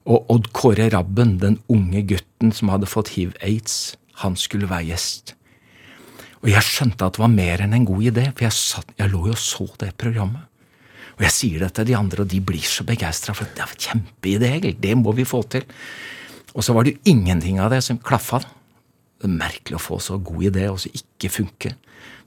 [0.09, 5.35] Og Odd Kåre Rabben, den unge gutten som hadde fått hiv-aids, han skulle være gjest.
[6.39, 9.11] Og jeg skjønte at det var mer enn en god idé, for jeg, satt, jeg
[9.11, 10.45] lå jo og så det programmet.
[11.19, 13.73] Og jeg sier det til de andre, og de blir så begeistra for det er
[13.73, 15.65] en kjempeidé, det må vi få til.
[16.55, 18.39] Og så var det jo ingenting av det som klaffa.
[19.19, 21.75] Det er merkelig å få så god idé, og så ikke funke.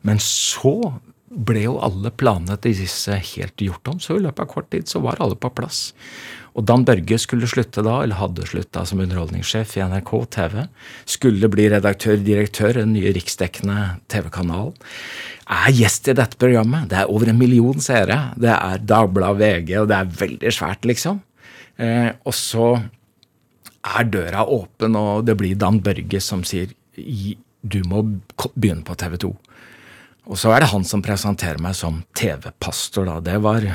[0.06, 0.76] Men så
[1.32, 4.90] ble jo alle planene til disse helt gjort om, så i løpet av kort tid
[4.90, 5.90] så var alle på plass.
[6.52, 10.56] Og Dan Børge skulle slutte da, eller hadde slutta som underholdningssjef i NRK TV.
[11.08, 13.78] Skulle bli redaktør-direktør i den nye riksdekkende
[14.12, 14.74] TV-kanalen.
[15.52, 16.90] Er gjest i dette programmet.
[16.92, 18.18] Det er over en million seere.
[18.36, 21.22] Det er Dagbladet, VG, og det er veldig svært, liksom.
[21.80, 28.02] Eh, og så er døra åpen, og det blir Dan Børge som sier du må
[28.54, 29.32] begynne på TV 2.
[30.30, 33.18] Og så er det han som presenterer meg som TV-pastor, da.
[33.24, 33.66] Det var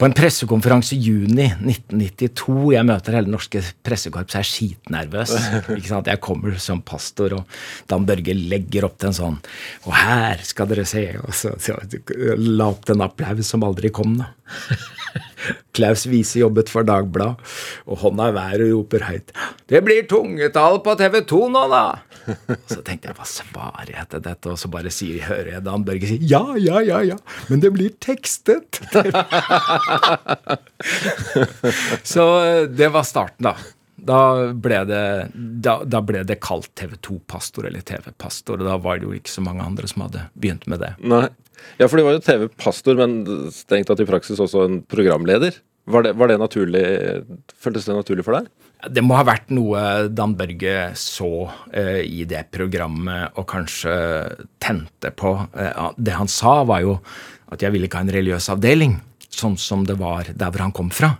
[0.00, 2.70] på en pressekonferanse i juni 1992.
[2.72, 5.34] Jeg møter hele det norske pressekorpset, jeg er skitnervøs.
[5.76, 6.08] ikke sant?
[6.08, 7.58] Jeg kommer som pastor, og
[7.90, 9.36] Dan Børge legger opp til en sånn
[9.84, 11.04] Og her skal dere se!
[11.20, 11.76] Og så, så
[12.40, 14.30] la opp til en applaus som aldri kom, da.
[15.76, 17.40] Klaus Wiese jobbet for Dagbladet,
[17.88, 19.32] og hånda i været roper høyt
[19.70, 21.84] Det blir tungetall på TV 2 nå, da!
[22.68, 24.52] Så tenkte jeg, hva svarer jeg til dette?
[24.52, 27.16] Og så bare sier, hører jeg Dan Børge si ja, ja, ja, ja,
[27.48, 28.82] men det blir tekstet.
[32.12, 33.56] så eh, det var starten, da.
[34.06, 34.20] Da
[34.56, 39.16] ble det, da, da ble det kalt TV2-pastor eller TV-pastor, og da var det jo
[39.16, 40.94] ikke så mange andre som hadde begynt med det.
[41.04, 41.26] Nei.
[41.76, 45.58] Ja, for det var jo TV-pastor, men strengt tatt i praksis også en programleder.
[45.90, 46.82] Var det, var det naturlig,
[47.60, 48.48] Føltes det naturlig for deg?
[48.88, 53.92] Det må ha vært noe Dan Børge så eh, i det programmet og kanskje
[54.62, 55.34] tente på.
[55.52, 56.96] Eh, det han sa, var jo
[57.52, 58.96] at jeg ville ikke ha en religiøs avdeling,
[59.28, 61.16] sånn som det var der hvor han kom fra.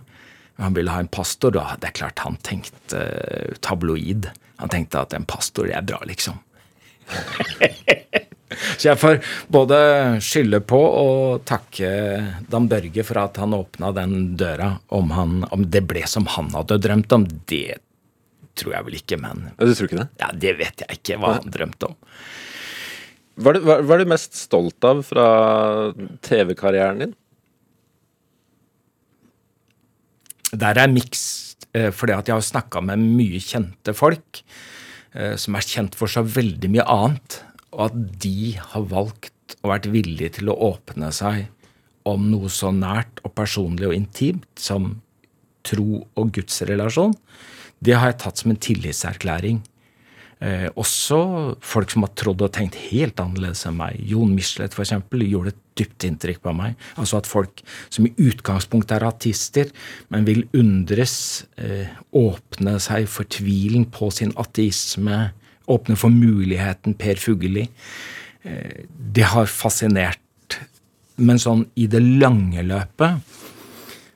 [0.61, 1.75] Han ville ha en pastor, da.
[1.81, 4.29] Det er klart han tenkte eh, tabloid.
[4.61, 6.37] Han tenkte at en pastor, er bra, liksom.
[8.77, 9.21] Så jeg får
[9.51, 9.77] både
[10.23, 11.89] skylde på og takke
[12.51, 14.73] Dan Børge for at han åpna den døra.
[14.91, 17.79] Om, han, om, det ble som han hadde drømt om, det
[18.59, 20.09] tror jeg vel ikke, men Du tror ikke det?
[20.21, 21.97] Ja, Det vet jeg ikke hva han drømte om.
[23.41, 25.25] Hva er du mest stolt av fra
[26.27, 27.15] TV-karrieren din?
[30.51, 34.41] Der er miks, eh, fordi at jeg har snakka med mye kjente folk
[35.15, 39.71] eh, som er kjent for så veldig mye annet og at de har valgt og
[39.71, 41.47] vært villige til å åpne seg
[42.07, 44.95] om noe så nært og personlig og intimt som
[45.67, 47.13] tro og gudsrelasjon,
[47.81, 49.61] det har jeg tatt som en tillitserklæring.
[50.41, 51.17] Eh, også
[51.61, 53.99] folk som har trodd og tenkt helt annerledes enn meg.
[54.09, 54.95] Jon Michelet f.eks.
[55.13, 56.79] gjorde et dypt inntrykk på meg.
[56.97, 57.61] Altså at folk
[57.93, 59.69] som i utgangspunktet er artister,
[60.09, 65.27] men vil undres, eh, åpne seg for tvilen på sin ateisme,
[65.69, 67.67] åpne for muligheten Per Fugelli.
[68.41, 70.57] Eh, det har fascinert.
[71.21, 73.21] Men sånn i det lange løpet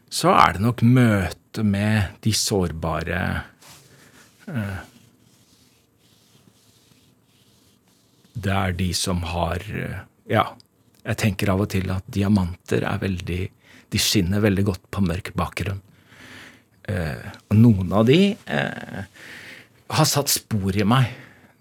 [0.09, 3.21] så er det nok møtet med de sårbare
[4.49, 4.83] eh,
[8.35, 10.45] Det er de som har eh, Ja,
[11.05, 13.41] jeg tenker av og til at diamanter er veldig
[13.93, 15.81] De skinner veldig godt på mørk bakgrunn.
[16.85, 18.17] Og noen av de
[19.93, 21.13] har satt spor i meg.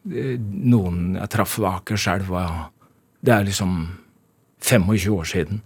[0.04, 2.70] Noen jeg traff ved var,
[3.20, 3.76] Det er liksom
[4.64, 5.60] 25 år siden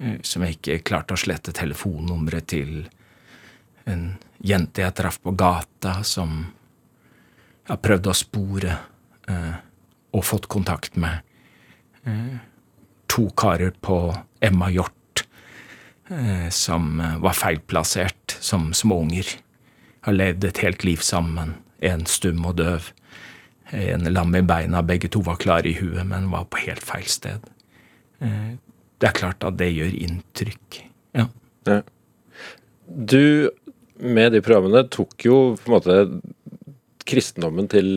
[0.00, 2.84] eh, som jeg ikke klarte å slette telefonnummeret til.
[3.86, 6.40] En jente jeg traff på gata, som
[7.64, 8.74] jeg har prøvd å spore
[9.30, 9.54] eh,
[10.14, 11.22] og fått kontakt med.
[12.06, 12.36] Eh,
[13.10, 13.98] to karer på
[14.44, 15.24] Emma Hjort
[16.10, 19.34] eh, som eh, var feilplassert som småunger.
[20.06, 21.56] Har levd et helt liv sammen.
[21.84, 22.92] En stum og døv
[23.74, 24.84] en lam i beina.
[24.86, 27.48] Begge to var klare i huet, men var på helt feil sted.
[28.20, 30.78] Det er klart at det gjør inntrykk.
[31.16, 31.24] Ja.
[31.66, 31.80] ja.
[32.86, 33.50] Du,
[33.98, 35.96] med de programmene, tok jo på en måte
[37.08, 37.88] kristendommen til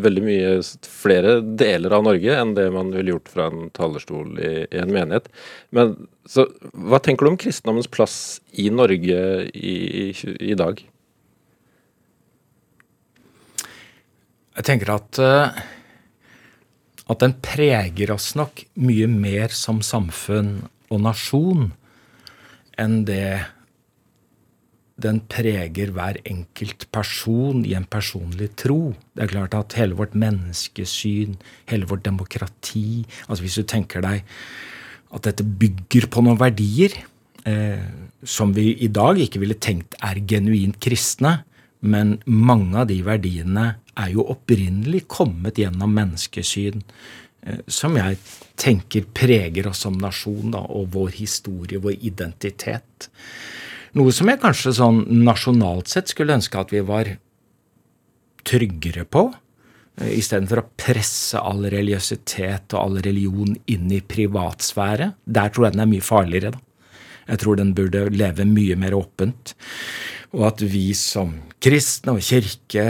[0.00, 0.52] veldig mye
[0.84, 4.92] flere deler av Norge enn det man ville gjort fra en talerstol i, i en
[4.92, 5.30] menighet.
[5.76, 5.94] Men
[6.28, 6.44] så,
[6.74, 8.16] hva tenker du om kristendommens plass
[8.52, 9.20] i Norge
[9.56, 10.82] i, i, i dag?
[14.60, 15.62] Jeg tenker at, eh,
[17.08, 20.58] at den preger oss nok mye mer som samfunn
[20.90, 21.70] og nasjon
[22.80, 23.40] enn det
[25.02, 28.94] den preger hver enkelt person i en personlig tro.
[29.14, 31.36] Det er klart at hele vårt menneskesyn,
[31.70, 34.24] hele vårt demokrati altså Hvis du tenker deg
[35.10, 36.94] at dette bygger på noen verdier
[37.48, 37.82] eh,
[38.22, 41.40] som vi i dag ikke ville tenkt er genuint kristne,
[41.80, 43.66] men mange av de verdiene
[43.98, 46.82] er jo opprinnelig kommet gjennom menneskesyn
[47.46, 48.20] eh, som jeg
[48.60, 53.10] tenker preger oss som nasjon da, og vår historie, vår identitet.
[53.98, 57.16] Noe som jeg kanskje sånn nasjonalt sett skulle ønske at vi var
[58.46, 59.26] tryggere på.
[60.00, 65.14] Eh, Istedenfor å presse all religiøsitet og all religion inn i privatsfære.
[65.26, 66.54] Der tror jeg den er mye farligere.
[66.54, 66.62] da.
[67.30, 69.54] Jeg tror den burde leve mye mer åpent
[70.30, 72.84] og at vi som kristne og kirke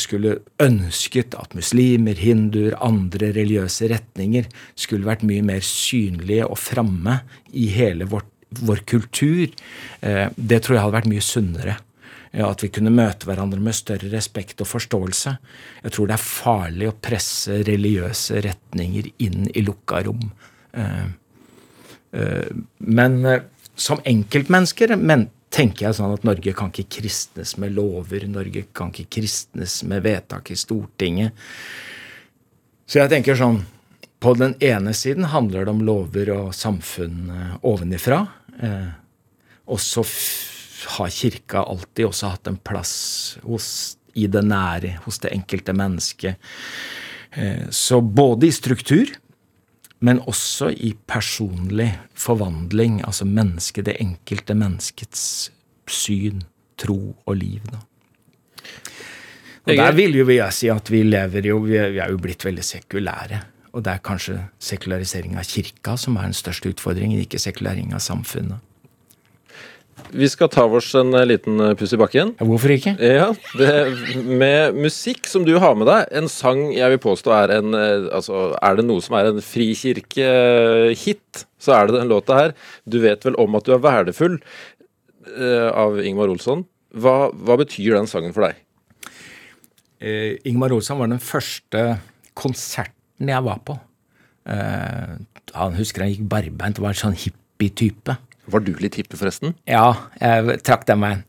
[0.00, 7.22] skulle ønsket at muslimer, hinduer, andre religiøse retninger skulle vært mye mer synlige og framme
[7.56, 9.46] i hele vårt, vår kultur.
[10.00, 11.78] Eh, det tror jeg hadde vært mye sunnere.
[12.28, 15.32] At vi kunne møte hverandre med større respekt og forståelse.
[15.86, 20.28] Jeg tror det er farlig å presse religiøse retninger inn i lukka rom.
[20.76, 21.06] Eh,
[22.12, 22.52] eh,
[22.84, 23.18] men
[23.78, 28.26] som enkeltmennesker men tenker jeg sånn at Norge kan ikke kristnes med lover.
[28.28, 31.32] Norge kan ikke kristnes med vedtak i Stortinget.
[32.88, 33.64] Så jeg tenker sånn
[34.18, 37.28] På den ene siden handler det om lover og samfunn
[37.62, 38.24] ovenifra.
[38.62, 38.90] Eh,
[39.68, 40.04] og så
[40.96, 43.70] har Kirka alltid også hatt en plass hos
[44.18, 46.50] i det nære, hos det enkelte mennesket.
[47.32, 49.10] Eh, så både i struktur,
[49.98, 55.50] men også i personlig forvandling, altså mennesket, det enkelte menneskets
[55.90, 56.44] syn,
[56.78, 57.62] tro og liv.
[57.72, 57.82] Da.
[59.68, 62.64] Og der vil jo jeg si at vi lever jo Vi er jo blitt veldig
[62.64, 63.40] sekulære.
[63.78, 68.02] Og det er kanskje sekularisering av kirka som er den største utfordringen, ikke sekularisering av
[68.02, 68.64] samfunnet.
[70.14, 72.30] Vi skal ta oss en eh, liten eh, puss i bakken.
[72.40, 72.94] Hvorfor ikke?
[73.02, 73.68] Ja, det,
[74.24, 78.06] Med musikk som du har med deg, en sang jeg vil påstå er en eh,
[78.16, 82.56] Altså, er det noe som er en frikirkehit, så er det den låta her.
[82.88, 84.40] Du vet vel om at du er verdifull,
[85.28, 86.62] av Ingmar Olsson.
[86.96, 88.62] Hva, hva betyr den sangen for deg?
[90.00, 91.98] Eh, Ingmar Olsson var den første
[93.18, 93.78] konserten jeg var på.
[94.48, 95.18] Uh,
[95.54, 98.16] han husker han gikk barbeint, og var en sånn hippie-type.
[98.48, 99.54] Var du litt hippie, forresten?
[99.66, 101.24] Ja, jeg trakk den veien.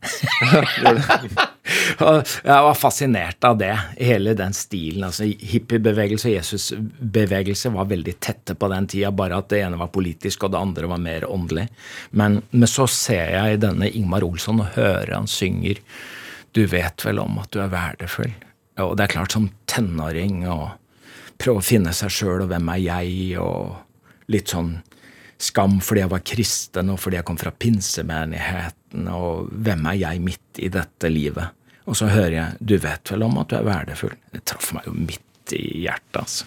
[2.00, 5.04] jeg var fascinert av det, hele den stilen.
[5.04, 9.92] altså Hippiebevegelse og Jesusbevegelse var veldig tette på den tida, bare at det ene var
[9.92, 11.68] politisk og det andre var mer åndelig.
[12.16, 15.82] Men, men så ser jeg denne Ingmar Olsson og hører han synger
[16.52, 18.32] 'Du vet vel om at du er verdifull'.
[18.80, 20.72] Og det er klart, som tenåring å
[21.40, 24.74] prøve å finne seg sjøl og hvem er jeg, og litt sånn
[25.40, 30.22] skam fordi jeg var kristen, og fordi jeg kom fra pinsemenigheten, og hvem er jeg
[30.24, 31.56] midt i dette livet?
[31.88, 34.16] Og så hører jeg 'du vet vel om at du er verdifull'.
[34.32, 36.44] Det traff meg jo midt i hjertet, altså.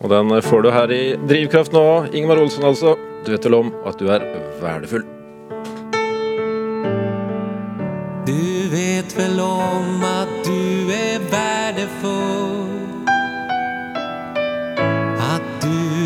[0.00, 2.10] Og den får du her i Drivkraft nå.
[2.12, 2.96] Ingmar Olsen, altså.
[3.24, 4.24] Du vet vel om at du er
[4.60, 5.04] verdifull.
[8.26, 12.21] Du vet vel om at du er verdifull.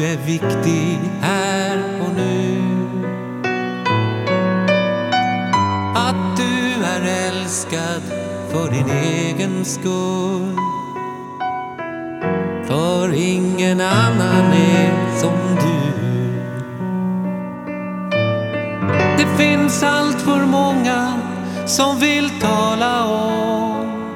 [0.06, 2.34] Er viktig her og nå.
[5.98, 8.12] At du er elsket
[8.52, 10.54] for din egen skull.
[12.68, 15.76] For ingen annen er som du.
[19.18, 20.36] Det finns allt för
[21.66, 24.14] som vill tala om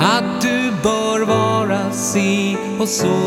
[0.00, 1.37] att du bör vara
[1.98, 3.18] si och så.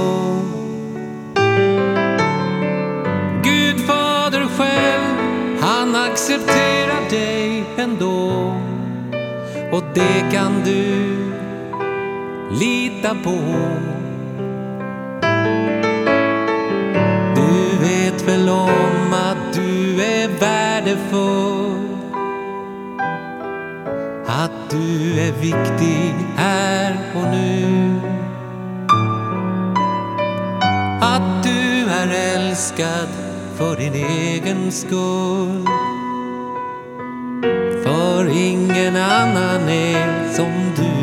[3.43, 5.17] Gud fader själv,
[5.61, 8.55] han accepterar dig ändå
[9.71, 11.15] och det kan du
[12.59, 13.39] lita på.
[17.35, 21.81] Du vet väl om att du är värdefull
[24.27, 27.90] att du är viktig här och nu.
[31.11, 33.09] Att du er elsket
[33.57, 35.67] for din egen skull.
[37.83, 40.93] For ingen annen er som du.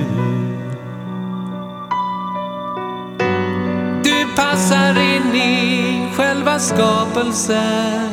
[4.04, 8.11] Du passer inn i själva skapelsen.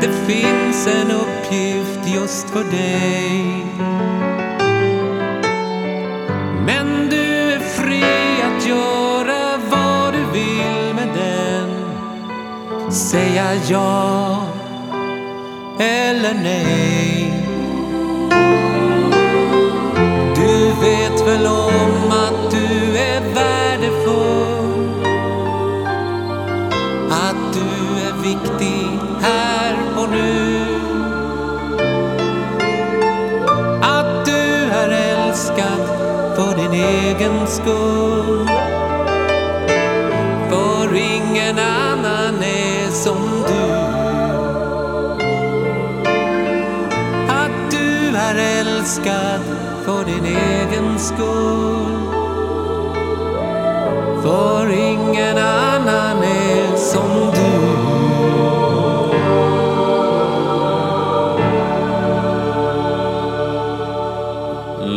[0.00, 3.91] Det finns en uppgift just for dig.
[13.12, 14.46] Säga ja
[15.78, 17.34] eller nej.
[20.36, 25.04] Du vet väl om att du är värdefull.
[27.10, 28.88] Att du är viktig
[29.20, 30.64] här och nu.
[33.82, 35.82] Att du är älskad
[36.36, 38.48] för din egen skull.
[40.50, 41.81] För ingen annan
[48.98, 49.38] är
[49.84, 52.12] for din egen skull.
[54.22, 57.52] For ingen annan är som du.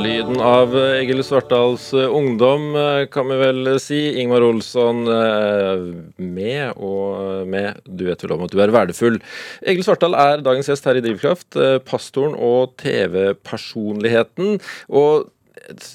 [0.03, 4.19] Lyden av Egil Svartdals eh, ungdom, eh, kan vi vel si.
[4.21, 5.77] Ingmar Olsson eh,
[6.17, 7.04] med og
[7.47, 9.21] med 'Du vet vel om at du er verdifull'.
[9.65, 11.57] Egil Svartdal er dagens gjest her i Drivkraft.
[11.85, 14.59] Pastoren og TV-personligheten.
[14.89, 15.31] Og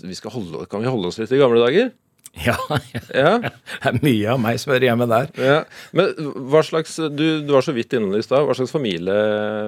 [0.03, 1.91] vi skal holde, kan vi holde oss litt i gamle dager?
[2.47, 2.55] Ja,
[3.11, 3.31] ja.
[3.83, 5.33] det er mye av meg som hører hjemme der.
[5.35, 5.57] Ja.
[5.97, 6.13] Men
[6.51, 8.45] hva slags, du, du var så vidt innom det i stad.
[8.47, 9.17] Hva slags familie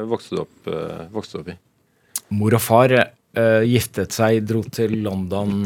[0.07, 0.70] vokste du opp,
[1.11, 1.57] vokste du opp i?
[2.39, 5.59] Mor og far uh, giftet seg, dro til London.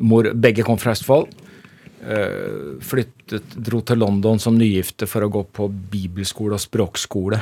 [0.00, 1.28] Mor, begge kom fra Østfold.
[2.00, 7.40] Uh, flyttet, dro til London som nygifte for å gå på bibelskole og språkskole.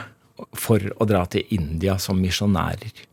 [0.59, 3.05] For å dra til India som misjonærer.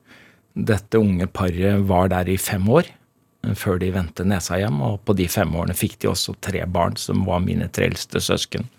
[0.56, 5.02] Dette unge paret var der i fem år eh, før de vendte nesa hjem, og
[5.06, 8.70] på de fem årene fikk de også tre barn, som var mine tre eldste søsken.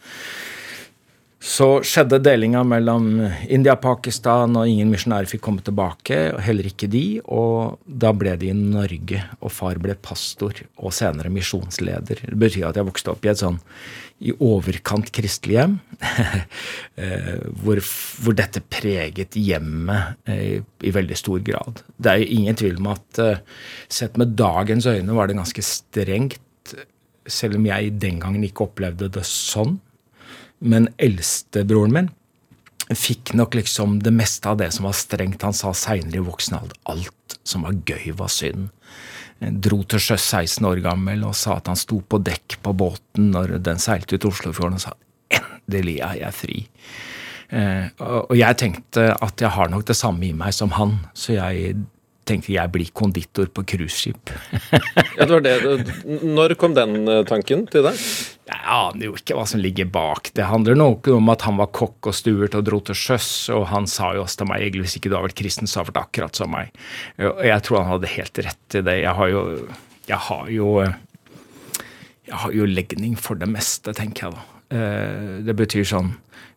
[1.46, 6.66] Så skjedde delinga mellom India og Pakistan, og ingen misjonærer fikk komme tilbake, og heller
[6.66, 7.20] ikke de.
[7.22, 12.24] Og da ble de i Norge, og far ble pastor og senere misjonsleder.
[12.26, 13.60] Det betyr at jeg vokste opp i et sånn
[14.26, 15.78] i overkant kristelig hjem,
[17.04, 17.78] eh, hvor,
[18.24, 20.56] hvor, dette preget hjemmet i,
[20.88, 21.82] i veldig stor grad.
[22.00, 23.42] Det er jo ingen tvil om at eh,
[23.92, 26.40] sett med dagens øyne var det ganske strengt,
[27.28, 29.76] selv om jeg den gangen ikke opplevde det sånn.
[30.58, 32.12] Men eldstebroren min
[32.94, 35.42] fikk nok liksom det meste av det som var strengt.
[35.42, 38.68] Han sa seinere i voksen alder alt som var gøy, var synd.
[39.40, 43.32] Dro til sjøs 16 år gammel og sa at han sto på dekk på båten
[43.34, 44.94] når den seilte ut Oslofjorden, og sa
[45.34, 46.62] endelig er jeg fri.
[47.50, 51.36] Eh, og jeg tenkte at jeg har nok det samme i meg som han, så
[51.36, 51.76] jeg
[52.26, 54.32] tenkte jeg blir konditor på cruiseskip.
[54.72, 55.54] ja, det var det.
[56.26, 58.00] Når kom den eh, tanken til deg?
[58.46, 60.30] Jeg aner jo ikke hva som ligger bak.
[60.36, 63.68] Det handler noe om at han var kokk og stuert og dro til sjøs, og
[63.72, 65.86] han sa jo også til meg egentlig hvis ikke du har vært kristen, så har
[65.86, 66.74] du vært akkurat som meg.
[67.22, 68.98] Og jeg tror han hadde helt rett i det.
[69.04, 69.44] Jeg har jo,
[70.10, 70.68] jeg har jo,
[72.26, 74.46] jeg har jo legning for det meste, tenker jeg da.
[74.76, 76.08] Eh, det betyr sånn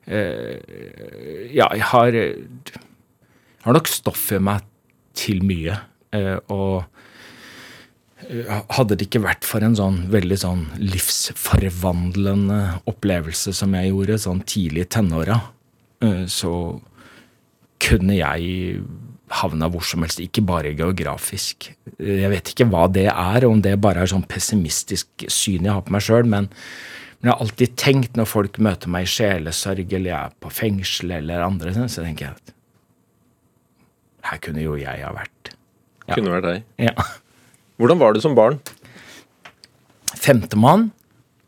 [0.10, 0.56] eh,
[1.54, 2.16] Ja, jeg har,
[3.68, 4.66] har nok stoff i meg
[5.18, 5.78] til mye.
[6.16, 6.86] Eh, og
[8.76, 14.44] hadde det ikke vært for en sånn veldig sånn livsforvandlende opplevelse som jeg gjorde sånn
[14.50, 15.40] tidlig i tenåra,
[16.04, 16.54] eh, så
[17.80, 18.82] kunne jeg
[19.40, 21.72] havna hvor som helst, ikke bare geografisk.
[22.02, 25.86] Jeg vet ikke hva det er, om det bare er sånn pessimistisk syn jeg har
[25.86, 29.86] på meg sjøl, men, men, jeg har alltid tenkt når folk møter meg i sjelesorg,
[29.86, 32.56] eller jeg er på fengsel eller andre, så tenker jeg at
[34.30, 35.54] her kunne jo jeg ha vært.
[36.08, 36.16] Ja.
[36.16, 36.70] Kunne vært deg.
[36.82, 36.94] Ja.
[37.80, 38.60] Hvordan var du som barn?
[40.20, 40.90] Femtemann.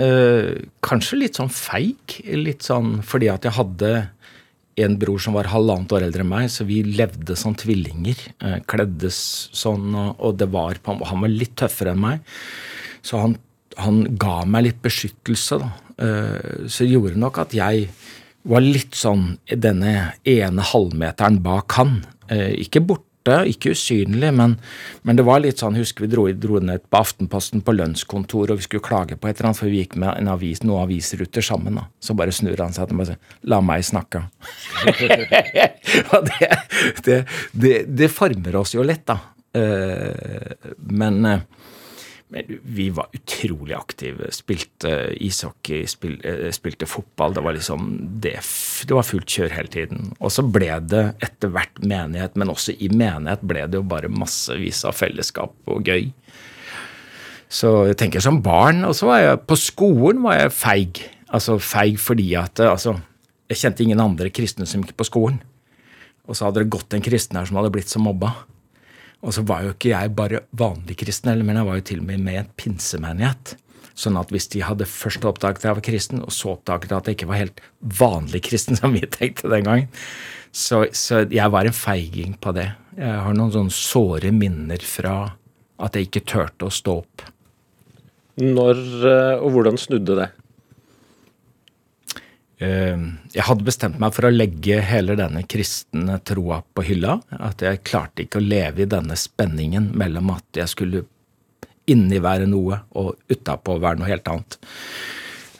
[0.01, 2.19] Øh, kanskje litt sånn feig.
[2.25, 3.91] Litt sånn fordi at jeg hadde
[4.81, 8.21] en bror som var halvannet år eldre enn meg, så vi levde som tvillinger.
[8.41, 9.19] Øh, kleddes
[9.57, 12.23] sånn, og, det var på Han var litt tøffere enn meg.
[13.05, 13.35] Så han,
[13.81, 15.71] han ga meg litt beskyttelse, da.
[16.01, 17.89] Øh, så det gjorde nok at jeg
[18.49, 21.99] var litt sånn denne ene halvmeteren bak han.
[22.31, 23.07] Uh, ikke borte,
[23.51, 24.55] ikke usynlig, men,
[25.05, 28.61] men, det var litt sånn Husker vi dro, dro ned på Aftenposten på lønnskontor, og
[28.61, 31.45] vi skulle klage på et eller annet, for vi gikk med en avis, noen avisruter
[31.45, 31.77] sammen.
[31.77, 31.85] da.
[32.01, 34.23] Så bare snur han seg og bare sier 'la meg snakke'.
[36.15, 36.49] og det,
[37.05, 37.19] det,
[37.53, 39.19] det, det, former oss jo litt, da.
[39.51, 40.55] Uh,
[40.87, 41.41] men uh,
[42.63, 44.29] vi var utrolig aktive.
[44.31, 47.33] Spilte ishockey, spil, eh, spilte fotball.
[47.35, 47.89] Det var liksom
[48.23, 48.37] det,
[48.87, 50.13] det var fullt kjør hele tiden.
[50.19, 54.11] Og så ble det etter hvert menighet, men også i menighet ble det jo bare
[54.11, 56.07] massevis av fellesskap og gøy.
[57.51, 58.85] Så jeg tenker som barn.
[58.87, 61.03] Og så var jeg på skolen var jeg feig.
[61.31, 62.95] Altså feig fordi at altså,
[63.51, 65.41] jeg kjente ingen andre kristne som gikk på skolen.
[66.29, 68.31] Og så hadde det gått en kristen her som hadde blitt så mobba.
[69.21, 72.07] Og så var jo ikke jeg bare vanlig kristen, men jeg var jo til og
[72.09, 73.55] med med i en pinsemenighet.
[73.97, 77.09] Sånn at hvis de hadde først oppdaget at jeg var kristen, og så oppdaget at
[77.09, 77.61] jeg ikke var helt
[77.99, 79.91] vanlig kristen, som vi tenkte den gangen,
[80.51, 82.71] så, så jeg var en feiging på det.
[82.97, 85.15] Jeg har noen sånne såre minner fra
[85.81, 87.23] at jeg ikke turte å stå opp.
[88.41, 90.27] Når eh, og hvordan snudde det?
[92.61, 97.17] Ehm, jeg hadde bestemt meg for å legge hele denne kristne troa på hylla.
[97.41, 101.05] At jeg klarte ikke å leve i denne spenningen mellom at jeg skulle
[101.89, 104.59] inni være noe og utapå være noe helt annet.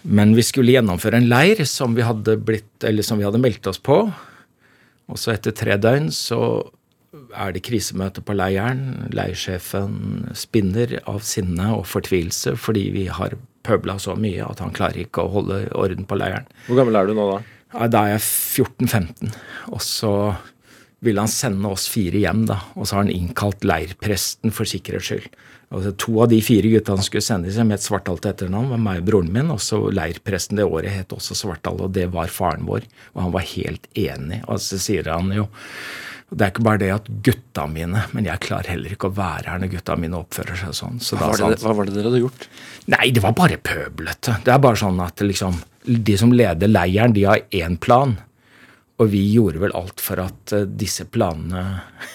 [0.02, 3.82] Men vi skulle gjennomføre en leir som vi hadde, blitt, som vi hadde meldt oss
[3.82, 4.04] på.
[5.12, 6.40] Og så etter tre døgn så
[7.12, 9.10] er det krisemøte på leiren.
[9.14, 13.36] Leirsjefen spinner av sinne og fortvilelse fordi vi har
[13.66, 16.48] pøbla så mye at han klarer ikke å holde orden på leiren.
[16.68, 17.88] Hvor gammel er du nå, da?
[17.92, 19.32] Da er jeg 14-15.
[19.72, 20.14] Og så
[21.02, 22.60] ville han sende oss fire hjem, da.
[22.76, 25.40] Og så har han innkalt leirpresten for sikkerhets skyld.
[25.72, 28.82] Og to av de fire gutta han skulle sende seg med et svartalt etternavn, var
[28.84, 29.54] meg og broren min.
[29.54, 32.86] Og så leirpresten det året het også Svartdal, og det var faren vår.
[33.16, 34.42] Og han var helt enig.
[34.52, 35.48] Og så sier han jo
[36.32, 39.16] og Det er ikke bare det at gutta mine, men jeg klarer heller ikke å
[39.18, 41.02] være her når gutta mine oppfører seg sånn.
[41.04, 42.46] Så hva, var det, hva, var det, dere hadde gjort?
[42.94, 44.38] Nei, det var bare pøblete.
[44.46, 45.60] Det er bare sånn at liksom,
[46.08, 48.16] de som leder leiren, de har én plan.
[49.04, 51.66] Og vi gjorde vel alt for at uh, disse planene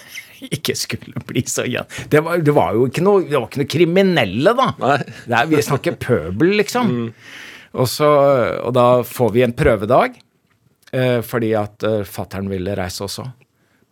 [0.57, 1.85] ikke skulle bli så igjen.
[2.09, 4.71] Det var, det var jo ikke noe, det var ikke noe kriminelle, da.
[4.81, 4.99] Nei.
[5.29, 6.89] Er, vi snakker pøbel, liksom.
[6.89, 7.09] Mm.
[7.77, 8.09] Og, så,
[8.63, 10.17] og, da får vi en prøvedag,
[10.89, 13.29] uh, fordi at uh, fattern ville reise også.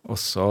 [0.06, 0.49] Og så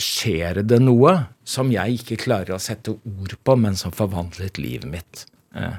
[0.00, 1.14] skjer det noe
[1.46, 5.24] som jeg ikke klarer å sette ord på, men som forvandlet livet mitt.
[5.54, 5.78] Eh,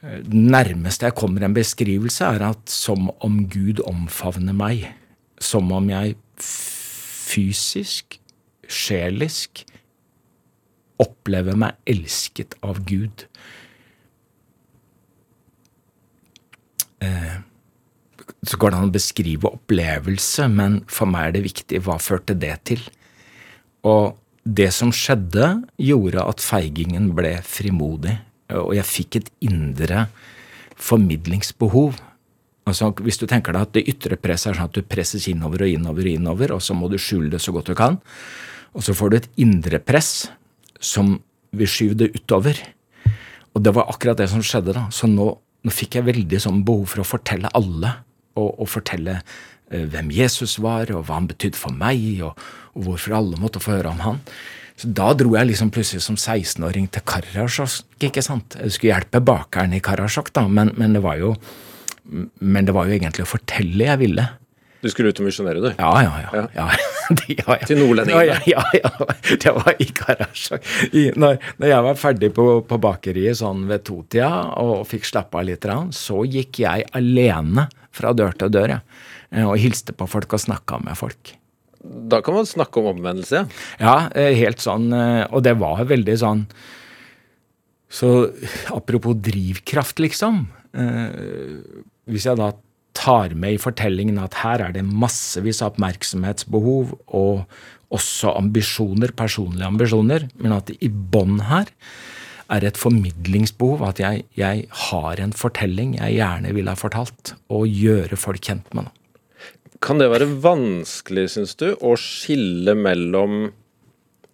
[0.00, 4.86] det nærmeste jeg kommer en beskrivelse, er at som om Gud omfavner meg.
[5.40, 8.18] Som om jeg fysisk,
[8.70, 9.64] sjelisk,
[11.00, 13.26] opplever meg elsket av Gud.
[17.00, 17.38] Eh,
[18.46, 22.36] så går det an å beskrive opplevelse, men for meg er det viktig hva førte
[22.38, 22.82] det til.
[23.84, 28.16] Og det som skjedde, gjorde at feigingen ble frimodig,
[28.56, 30.06] og jeg fikk et indre
[30.80, 32.00] formidlingsbehov.
[32.66, 35.66] Altså, Hvis du tenker deg at det ytre presset er sånn at du presses innover
[35.66, 38.00] og innover, og innover, og så må du skjule det så godt du kan,
[38.72, 40.30] og så får du et indre press
[40.80, 41.18] som
[41.52, 42.56] vil skyve det utover.
[43.54, 44.72] Og det var akkurat det som skjedde.
[44.72, 44.86] da.
[44.94, 47.96] Så nå, nå fikk jeg veldig sånn behov for å fortelle alle,
[48.38, 52.38] og, og fortelle eh, hvem Jesus var, og hva han betydde for meg, og,
[52.76, 54.24] og hvorfor alle måtte få høre om han.
[54.80, 58.56] Så da dro jeg liksom plutselig som 16-åring til Karasjok, ikke sant.
[58.56, 61.34] Jeg skulle hjelpe bakeren i Karasjok, da, men, men, det var jo,
[62.40, 64.24] men det var jo egentlig å fortelle jeg ville.
[64.80, 65.68] Du skulle ut og misjonere, du?
[65.76, 66.46] Ja, ja, ja.
[66.56, 66.68] ja.
[67.28, 68.38] ja Til nordlendingene?
[68.48, 70.64] Ja, ja, ja, Det var i Karasjok.
[71.20, 74.30] Når, når, jeg var ferdig på, på bakeriet sånn ved totida
[74.62, 79.58] og fikk slappe av litt, så gikk jeg alene fra dør til dør eh, og
[79.60, 81.34] hilste på folk og snakka med folk.
[81.80, 83.46] Da kan man snakke om omvendelse,
[83.80, 83.96] ja.
[84.12, 84.90] Eh, helt sånn.
[84.92, 86.44] Eh, og det var veldig sånn
[87.90, 88.30] Så
[88.70, 90.44] apropos drivkraft, liksom.
[90.70, 92.52] Hvis jeg da
[92.94, 97.42] tar med i fortellingen at her er det massevis av oppmerksomhetsbehov og
[97.90, 101.72] også ambisjoner, personlige ambisjoner, men at i bånn her
[102.50, 103.84] er et formidlingsbehov.
[103.86, 108.68] At jeg, jeg, har en fortelling jeg gjerne ville ha fortalt, og gjøre folk kjent
[108.74, 108.88] med.
[108.88, 108.96] Noe.
[109.80, 113.48] Kan det være vanskelig, syns du, å skille mellom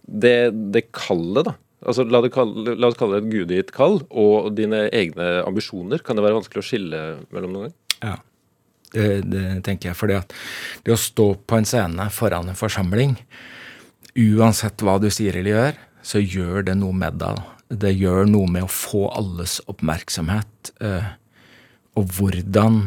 [0.07, 1.55] det, det kallet, da?
[1.87, 6.03] Altså, la, kalle, la, oss kalle det et gudegitt kall, og dine egne ambisjoner.
[6.03, 7.03] Kan det være vanskelig å skille
[7.35, 7.77] mellom noen gang?
[8.01, 8.17] Ja,
[8.97, 9.99] det, det tenker jeg.
[9.99, 13.14] For det å stå på en scene foran en forsamling,
[14.17, 17.39] uansett hva du sier eller gjør, så gjør det noe med deg.
[17.69, 20.71] Det gjør noe med å få alles oppmerksomhet.
[20.85, 21.09] Eh,
[21.97, 22.81] og hvordan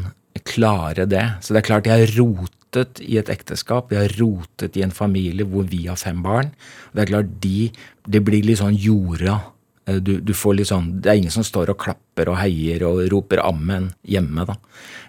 [0.46, 1.26] klare det.
[1.44, 4.94] Så det er klart jeg har rotet i et ekteskap, jeg har rotet i en
[4.94, 6.54] familie hvor vi har fem barn.
[6.94, 7.72] Det er klart de,
[8.10, 9.40] Det blir litt sånn jorda.
[9.88, 12.86] Eh, du, du, får litt sånn, Det er ingen som står og klapper og heier
[12.88, 14.46] og roper 'ammen' hjemme.
[14.46, 14.56] da.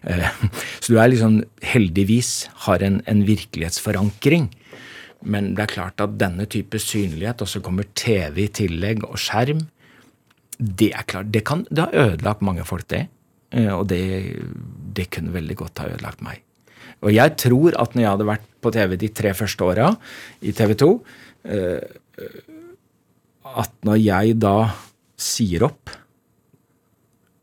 [0.05, 0.31] Eh,
[0.81, 4.51] så du er liksom, heldigvis har en, en virkelighetsforankring.
[5.23, 9.21] Men det er klart at denne type synlighet, og så kommer TV i tillegg, og
[9.21, 9.67] skjerm,
[10.61, 13.07] det er klart, det, kan, det har ødelagt mange folk, det.
[13.51, 14.03] Eh, og det,
[14.97, 16.43] det kunne veldig godt ha ødelagt meg.
[17.01, 19.89] Og jeg tror at når jeg hadde vært på TV de tre første åra
[20.45, 20.89] i TV 2
[21.49, 21.81] eh,
[23.57, 24.57] At når jeg da
[25.17, 25.93] sier opp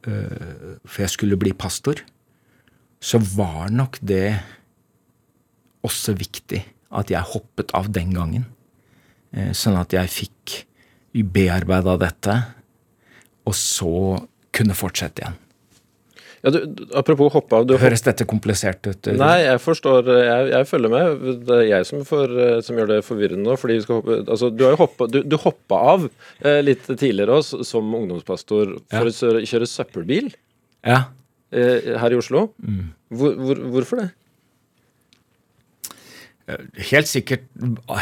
[0.05, 2.03] eh, For jeg skulle bli pastor,
[3.01, 4.37] så var nok det
[5.87, 8.45] også viktig at jeg hoppet av den gangen.
[9.57, 10.53] Sånn at jeg fikk
[11.35, 12.35] bearbeida dette,
[13.47, 13.97] og så
[14.55, 15.37] kunne fortsette igjen.
[16.45, 16.59] Ja, du,
[16.95, 19.09] apropos hoppe av Høres dette komplisert ut?
[19.17, 20.09] Nei, jeg forstår.
[20.21, 21.23] Jeg, jeg, følger med.
[21.47, 22.35] Det er jeg som, får,
[22.65, 23.55] som gjør det forvirrende nå.
[23.59, 26.85] fordi vi skal hoppe, altså, Du har jo hoppa, du, du hoppa av eh, litt
[26.87, 29.33] tidligere også, som ungdomspastor for ja.
[29.41, 30.29] å kjøre søppelbil
[30.85, 31.01] ja.
[31.51, 32.51] eh, her i Oslo.
[32.61, 32.85] Mm.
[33.17, 34.09] Hvor, hvor, hvorfor det?
[36.47, 37.47] Helt sikkert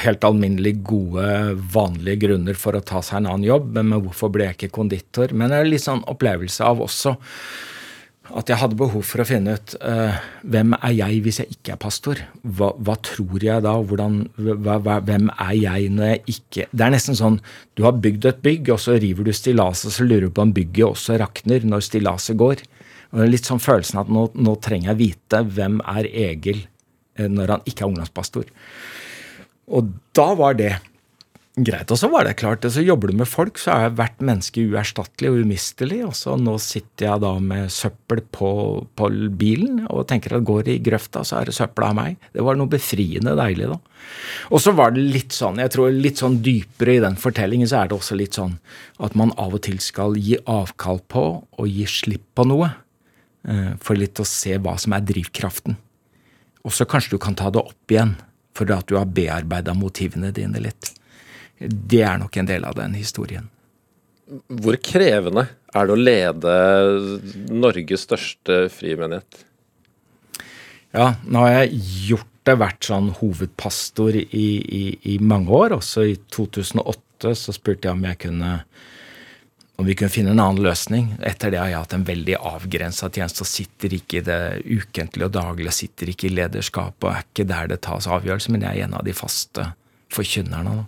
[0.04, 3.72] helt alminnelig gode, vanlige grunner for å ta seg en annen jobb.
[3.74, 5.34] Men hvorfor ble jeg ikke konditor?
[5.34, 7.16] Men det er litt sånn opplevelse av også
[8.34, 10.16] at jeg hadde behov for å finne ut uh,
[10.50, 12.22] hvem er jeg hvis jeg ikke er pastor?
[12.42, 13.76] Hva, hva tror jeg da?
[13.78, 17.38] Hvordan, hva, hva, hvem er jeg når jeg ikke Det er nesten sånn
[17.78, 20.54] du har bygd et bygg, og så river du stillaset, så lurer du på om
[20.56, 22.64] bygget også rakner når stillaset går.
[23.12, 26.66] Og det er Litt sånn følelsen at nå, nå trenger jeg vite hvem er Egil
[27.18, 28.52] når han ikke er ungdomspastor.
[29.76, 30.74] Og da var det
[31.56, 31.92] greit.
[31.92, 35.32] Og så var det klart, så jobber du med folk, så er hvert menneske uerstattelig
[35.32, 36.02] og umistelig.
[36.08, 38.52] Og så nå sitter jeg da med søppel på,
[38.98, 39.10] på
[39.40, 42.20] bilen og tenker at går i grøfta, så er det søppel av meg.
[42.36, 43.80] Det var noe befriende deilig, da.
[44.54, 47.82] Og så var det litt sånn, jeg tror litt sånn dypere i den fortellingen, så
[47.82, 48.60] er det også litt sånn
[49.04, 52.74] at man av og til skal gi avkall på og gi slipp på noe.
[53.46, 55.78] Eh, for litt å se hva som er drivkraften.
[56.66, 58.16] Og så kanskje du kan ta det opp igjen
[58.56, 60.94] for at du har bearbeida motivene dine litt.
[61.60, 63.50] Det er nok en del av den historien.
[64.50, 65.46] Hvor krevende
[65.76, 66.54] er det å lede
[67.54, 69.44] Norges største frimenighet?
[70.96, 75.76] Ja, nå har jeg gjort det, vært sånn hovedpastor i, i, i mange år.
[75.78, 78.52] Også i 2008 så spurte jeg om jeg kunne
[79.76, 81.10] om vi kunne finne en annen løsning.
[81.26, 85.28] Etter det har jeg hatt en veldig avgrensa tjeneste og sitter ikke i det ukentlige
[85.28, 88.80] og daglige, sitter ikke i lederskapet og er ikke der det tas avgjørelser, men jeg
[88.80, 89.68] er en av de faste
[90.16, 90.86] forkynnerne.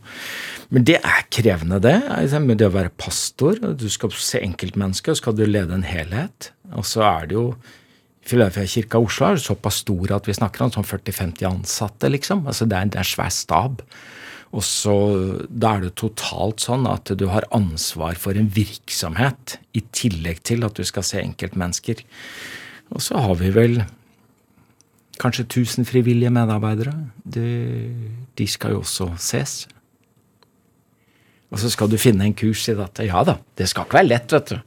[0.71, 1.97] Men det er krevende, det.
[1.99, 3.59] Det å være pastor.
[3.75, 6.51] Du skal se enkeltmennesket, og skal du lede en helhet.
[6.77, 7.49] Og så er det jo
[8.27, 12.43] Filadelfia kirka Oslo er såpass stor at vi snakker om sånn 40-50 ansatte, liksom.
[12.51, 13.83] Altså det er en svær stab.
[14.55, 14.95] Og så
[15.49, 20.63] Da er det totalt sånn at du har ansvar for en virksomhet, i tillegg til
[20.63, 22.03] at du skal se enkeltmennesker.
[22.95, 23.81] Og så har vi vel
[25.21, 26.93] kanskje 1000 frivillige medarbeidere.
[27.25, 27.47] De,
[28.37, 29.67] de skal jo også ses.
[31.51, 33.07] Og så skal du finne en kurs i dette.
[33.07, 34.57] Ja da, det skal ikke være lett, vet du.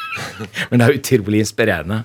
[0.70, 2.02] Men det er utrolig inspirerende.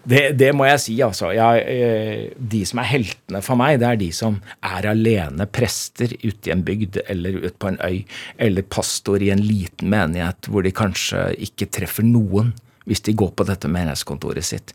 [0.00, 1.28] Det, det, må jeg si, altså.
[1.36, 2.22] Jeg, eh,
[2.52, 6.54] de som er heltene for meg, det er de som er alene prester ute i
[6.54, 8.00] en bygd eller ute på en øy,
[8.40, 12.54] eller pastor i en liten menighet hvor de kanskje ikke treffer noen
[12.88, 14.72] hvis de går på dette menighetskontoret sitt.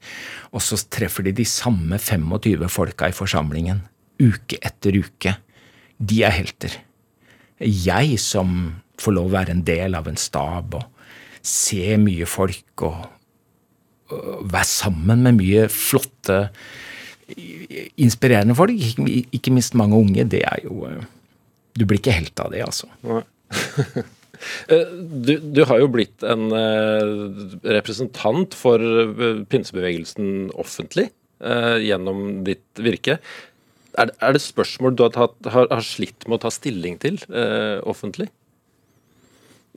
[0.53, 3.81] Og så treffer de de samme 25 folka i forsamlingen,
[4.21, 5.33] uke etter uke.
[5.97, 6.77] De er helter.
[7.59, 10.85] Jeg som får lov å være en del av en stab og
[11.45, 13.03] se mye folk og
[14.11, 16.45] være sammen med mye flotte,
[17.97, 18.75] inspirerende folk,
[19.33, 21.05] ikke minst mange unge, det er jo eh,
[21.75, 22.91] Du blir ikke helt av det, altså.
[24.69, 24.89] Eh,
[25.25, 27.11] du, du, har jo blitt en eh,
[27.71, 28.83] representant for
[29.49, 31.07] pinsebevegelsen offentlig
[31.39, 33.15] gjennom ditt virke.
[33.95, 37.17] Er, er det spørsmål du har, tatt, har, har, slitt med å ta stilling til
[37.87, 38.27] offentlig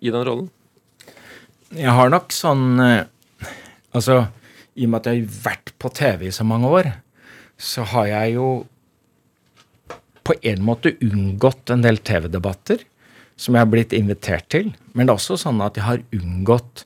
[0.03, 0.51] i den rollen?
[1.79, 2.83] Jeg har nok sånn
[3.97, 4.26] Altså,
[4.78, 6.91] i og med at jeg har vært på TV i så mange år,
[7.59, 8.49] så har jeg jo
[10.28, 12.84] på en måte unngått en del TV-debatter
[13.39, 14.72] som jeg har blitt invitert til.
[14.93, 16.84] Men det er også sånn at jeg har unngått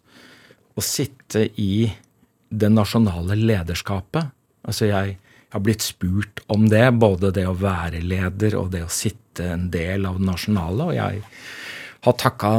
[0.78, 1.90] å sitte i
[2.52, 4.30] det nasjonale lederskapet.
[4.68, 5.16] Altså jeg
[5.52, 9.68] har blitt spurt om det, både det å være leder og det å sitte en
[9.72, 10.88] del av det nasjonale.
[10.92, 11.22] Og jeg
[12.06, 12.54] har takka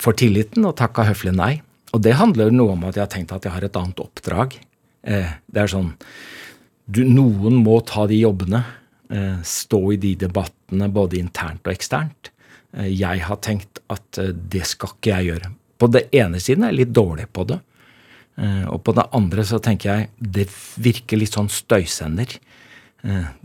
[0.00, 1.54] for tilliten og takka høflig nei.
[1.90, 4.58] Og det handler noe om at jeg har tenkt at jeg har et annet oppdrag.
[5.02, 5.94] Eh, det er sånn
[6.90, 8.62] du, Noen må ta de jobbene.
[9.10, 12.30] Eh, stå i de debattene både internt og eksternt.
[12.76, 15.50] Eh, jeg har tenkt at det skal ikke jeg gjøre.
[15.80, 17.58] På det ene siden er jeg litt dårlig på det.
[18.40, 20.44] Og på det andre så tenker jeg det
[20.80, 22.30] virker litt sånn støysender.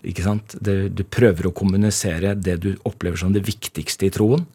[0.07, 0.55] Ikke sant?
[0.61, 4.45] Du prøver å kommunisere det du opplever som det viktigste i troen.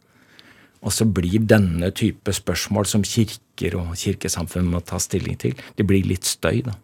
[0.80, 5.84] Og så blir denne type spørsmål som kirker og kirkesamfunn må ta stilling til, det
[5.88, 6.78] blir litt støy, da.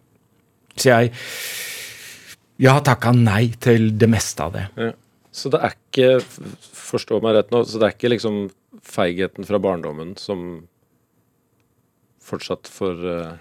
[0.77, 1.11] Så jeg,
[2.61, 4.67] jeg har takka nei til det meste av det.
[4.77, 4.93] Ja.
[5.37, 6.07] Så det er ikke,
[6.77, 8.37] forstå meg rett nå, så det er ikke liksom
[8.85, 10.47] feigheten fra barndommen som
[12.27, 13.35] fortsatt får eh,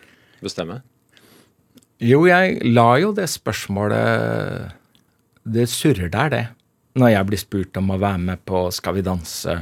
[0.44, 0.80] bestemme?
[2.04, 4.74] Jo, jeg la jo det spørsmålet
[5.48, 6.44] Det surrer der, det.
[7.00, 9.54] Når jeg blir spurt om å være med på Skal vi danse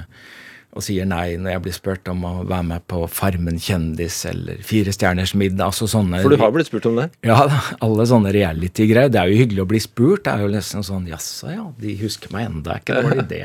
[0.74, 4.62] og sier nei når jeg blir spurt om å være med på Farmen kjendis eller
[4.66, 5.68] Fire stjerners middag.
[5.70, 6.22] altså sånne...
[6.24, 7.08] For du har blitt spurt om det?
[7.26, 7.44] Ja,
[7.84, 9.12] alle sånne reality-greier.
[9.14, 10.24] Det er jo hyggelig å bli spurt.
[10.26, 13.40] Det er jo nesten sånn Jaså, ja, de husker meg enda, er ikke dårlig idé.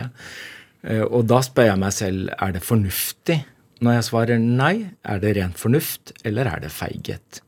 [0.90, 3.40] Eh, og da spør jeg meg selv er det fornuftig.
[3.86, 4.74] Når jeg svarer nei,
[5.08, 7.44] er det ren fornuft, eller er det feighet?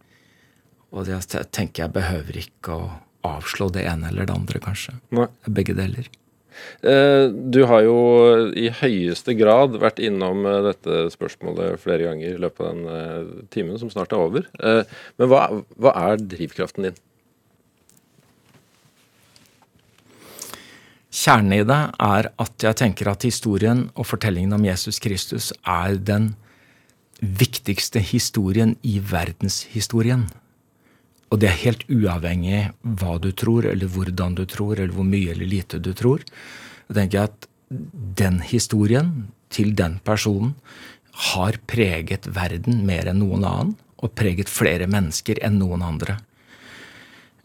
[0.92, 2.90] Og jeg tenker jeg behøver ikke å
[3.28, 4.98] avslå det ene eller det andre, kanskje.
[5.16, 5.28] Nei.
[5.48, 6.08] Begge deler.
[6.82, 7.98] Eh, du har jo
[8.58, 13.46] i høyeste grad vært innom eh, dette spørsmålet flere ganger i løpet av den eh,
[13.54, 14.50] timen som snart er over.
[14.62, 15.46] Men hva,
[15.78, 17.00] hva er drivkraften din?
[21.12, 26.00] Kjernen i det er at jeg tenker at historien og fortellingen om Jesus Kristus er
[26.00, 26.32] den
[27.22, 30.30] viktigste historien i verdenshistorien.
[31.32, 32.64] Og det er helt uavhengig
[33.00, 36.26] hva du tror, eller hvordan du tror, eller hvor mye eller lite du tror.
[36.90, 37.48] Jeg tenker at
[38.20, 40.58] den historien til den personen
[41.32, 46.18] har preget verden mer enn noen annen, og preget flere mennesker enn noen andre.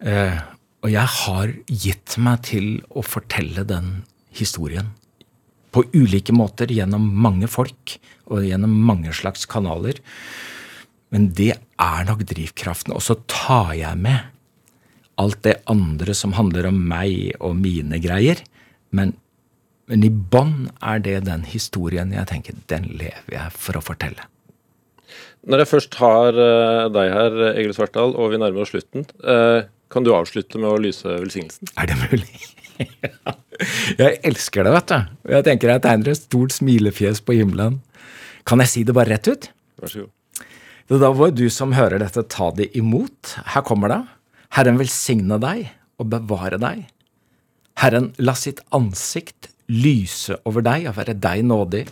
[0.01, 0.39] Eh,
[0.83, 4.01] og jeg har gitt meg til å fortelle den
[4.35, 4.93] historien.
[5.75, 7.99] På ulike måter, gjennom mange folk
[8.33, 10.01] og gjennom mange slags kanaler.
[11.13, 12.95] Men det er nok drivkraften.
[12.97, 14.33] Og så tar jeg med
[15.21, 18.43] alt det andre som handler om meg og mine greier.
[18.95, 19.15] Men,
[19.91, 24.29] men i bånn er det den historien jeg tenker den lever jeg for å fortelle.
[25.47, 29.07] Når jeg først har uh, deg her, Egil Svartdal, og vi nærmer oss slutten.
[29.23, 29.63] Uh,
[29.93, 31.71] Kan du avslutte med å lyse velsignelsen?
[31.79, 32.41] Er det mulig?
[34.03, 35.15] jeg elsker det, vet du.
[35.37, 37.79] Jeg tenker jeg tegner et stort smilefjes på himmelen.
[38.47, 39.49] Kan jeg si det bare rett ut?
[39.79, 40.16] Vær så god.
[40.87, 43.35] Så Da må du som hører dette, ta det imot.
[43.55, 44.03] Her kommer det.
[44.55, 45.67] Herren velsigne deg
[45.99, 46.85] og bevare deg.
[47.83, 51.87] Herren la sitt ansikt lyse over deg og være deg nådig.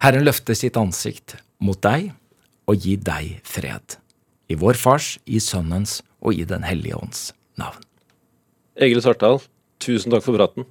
[0.00, 2.10] Herren løfte sitt ansikt mot deg
[2.68, 3.98] og gi deg fred.
[4.48, 7.84] I vår Fars, i Sønnens og i Den hellige ånds navn.
[8.80, 9.42] Egil Svartdal,
[9.82, 10.64] tusen takk for praten.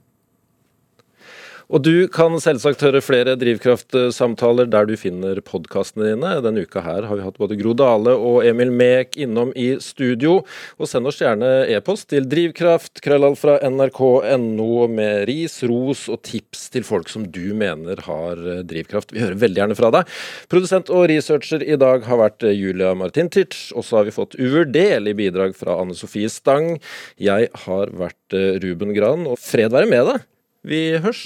[1.68, 6.30] Og du kan selvsagt høre flere drivkraftsamtaler der du finner podkastene dine.
[6.40, 10.38] Denne uka her har vi hatt både Gro Dale og Emil Mek innom i studio.
[10.80, 16.70] Og send oss gjerne e-post til drivkraft, krøllall fra nrk.no med ris, ros og tips
[16.72, 18.40] til folk som du mener har
[18.70, 19.12] drivkraft.
[19.12, 20.14] Vi hører veldig gjerne fra deg.
[20.48, 25.18] Produsent og researcher i dag har vært Julia Martintic, og så har vi fått uvurderlig
[25.20, 26.78] bidrag fra Anne Sofie Stang.
[27.20, 30.24] Jeg har vært Ruben Gran, og fred være med deg.
[30.68, 31.26] Vi hørs.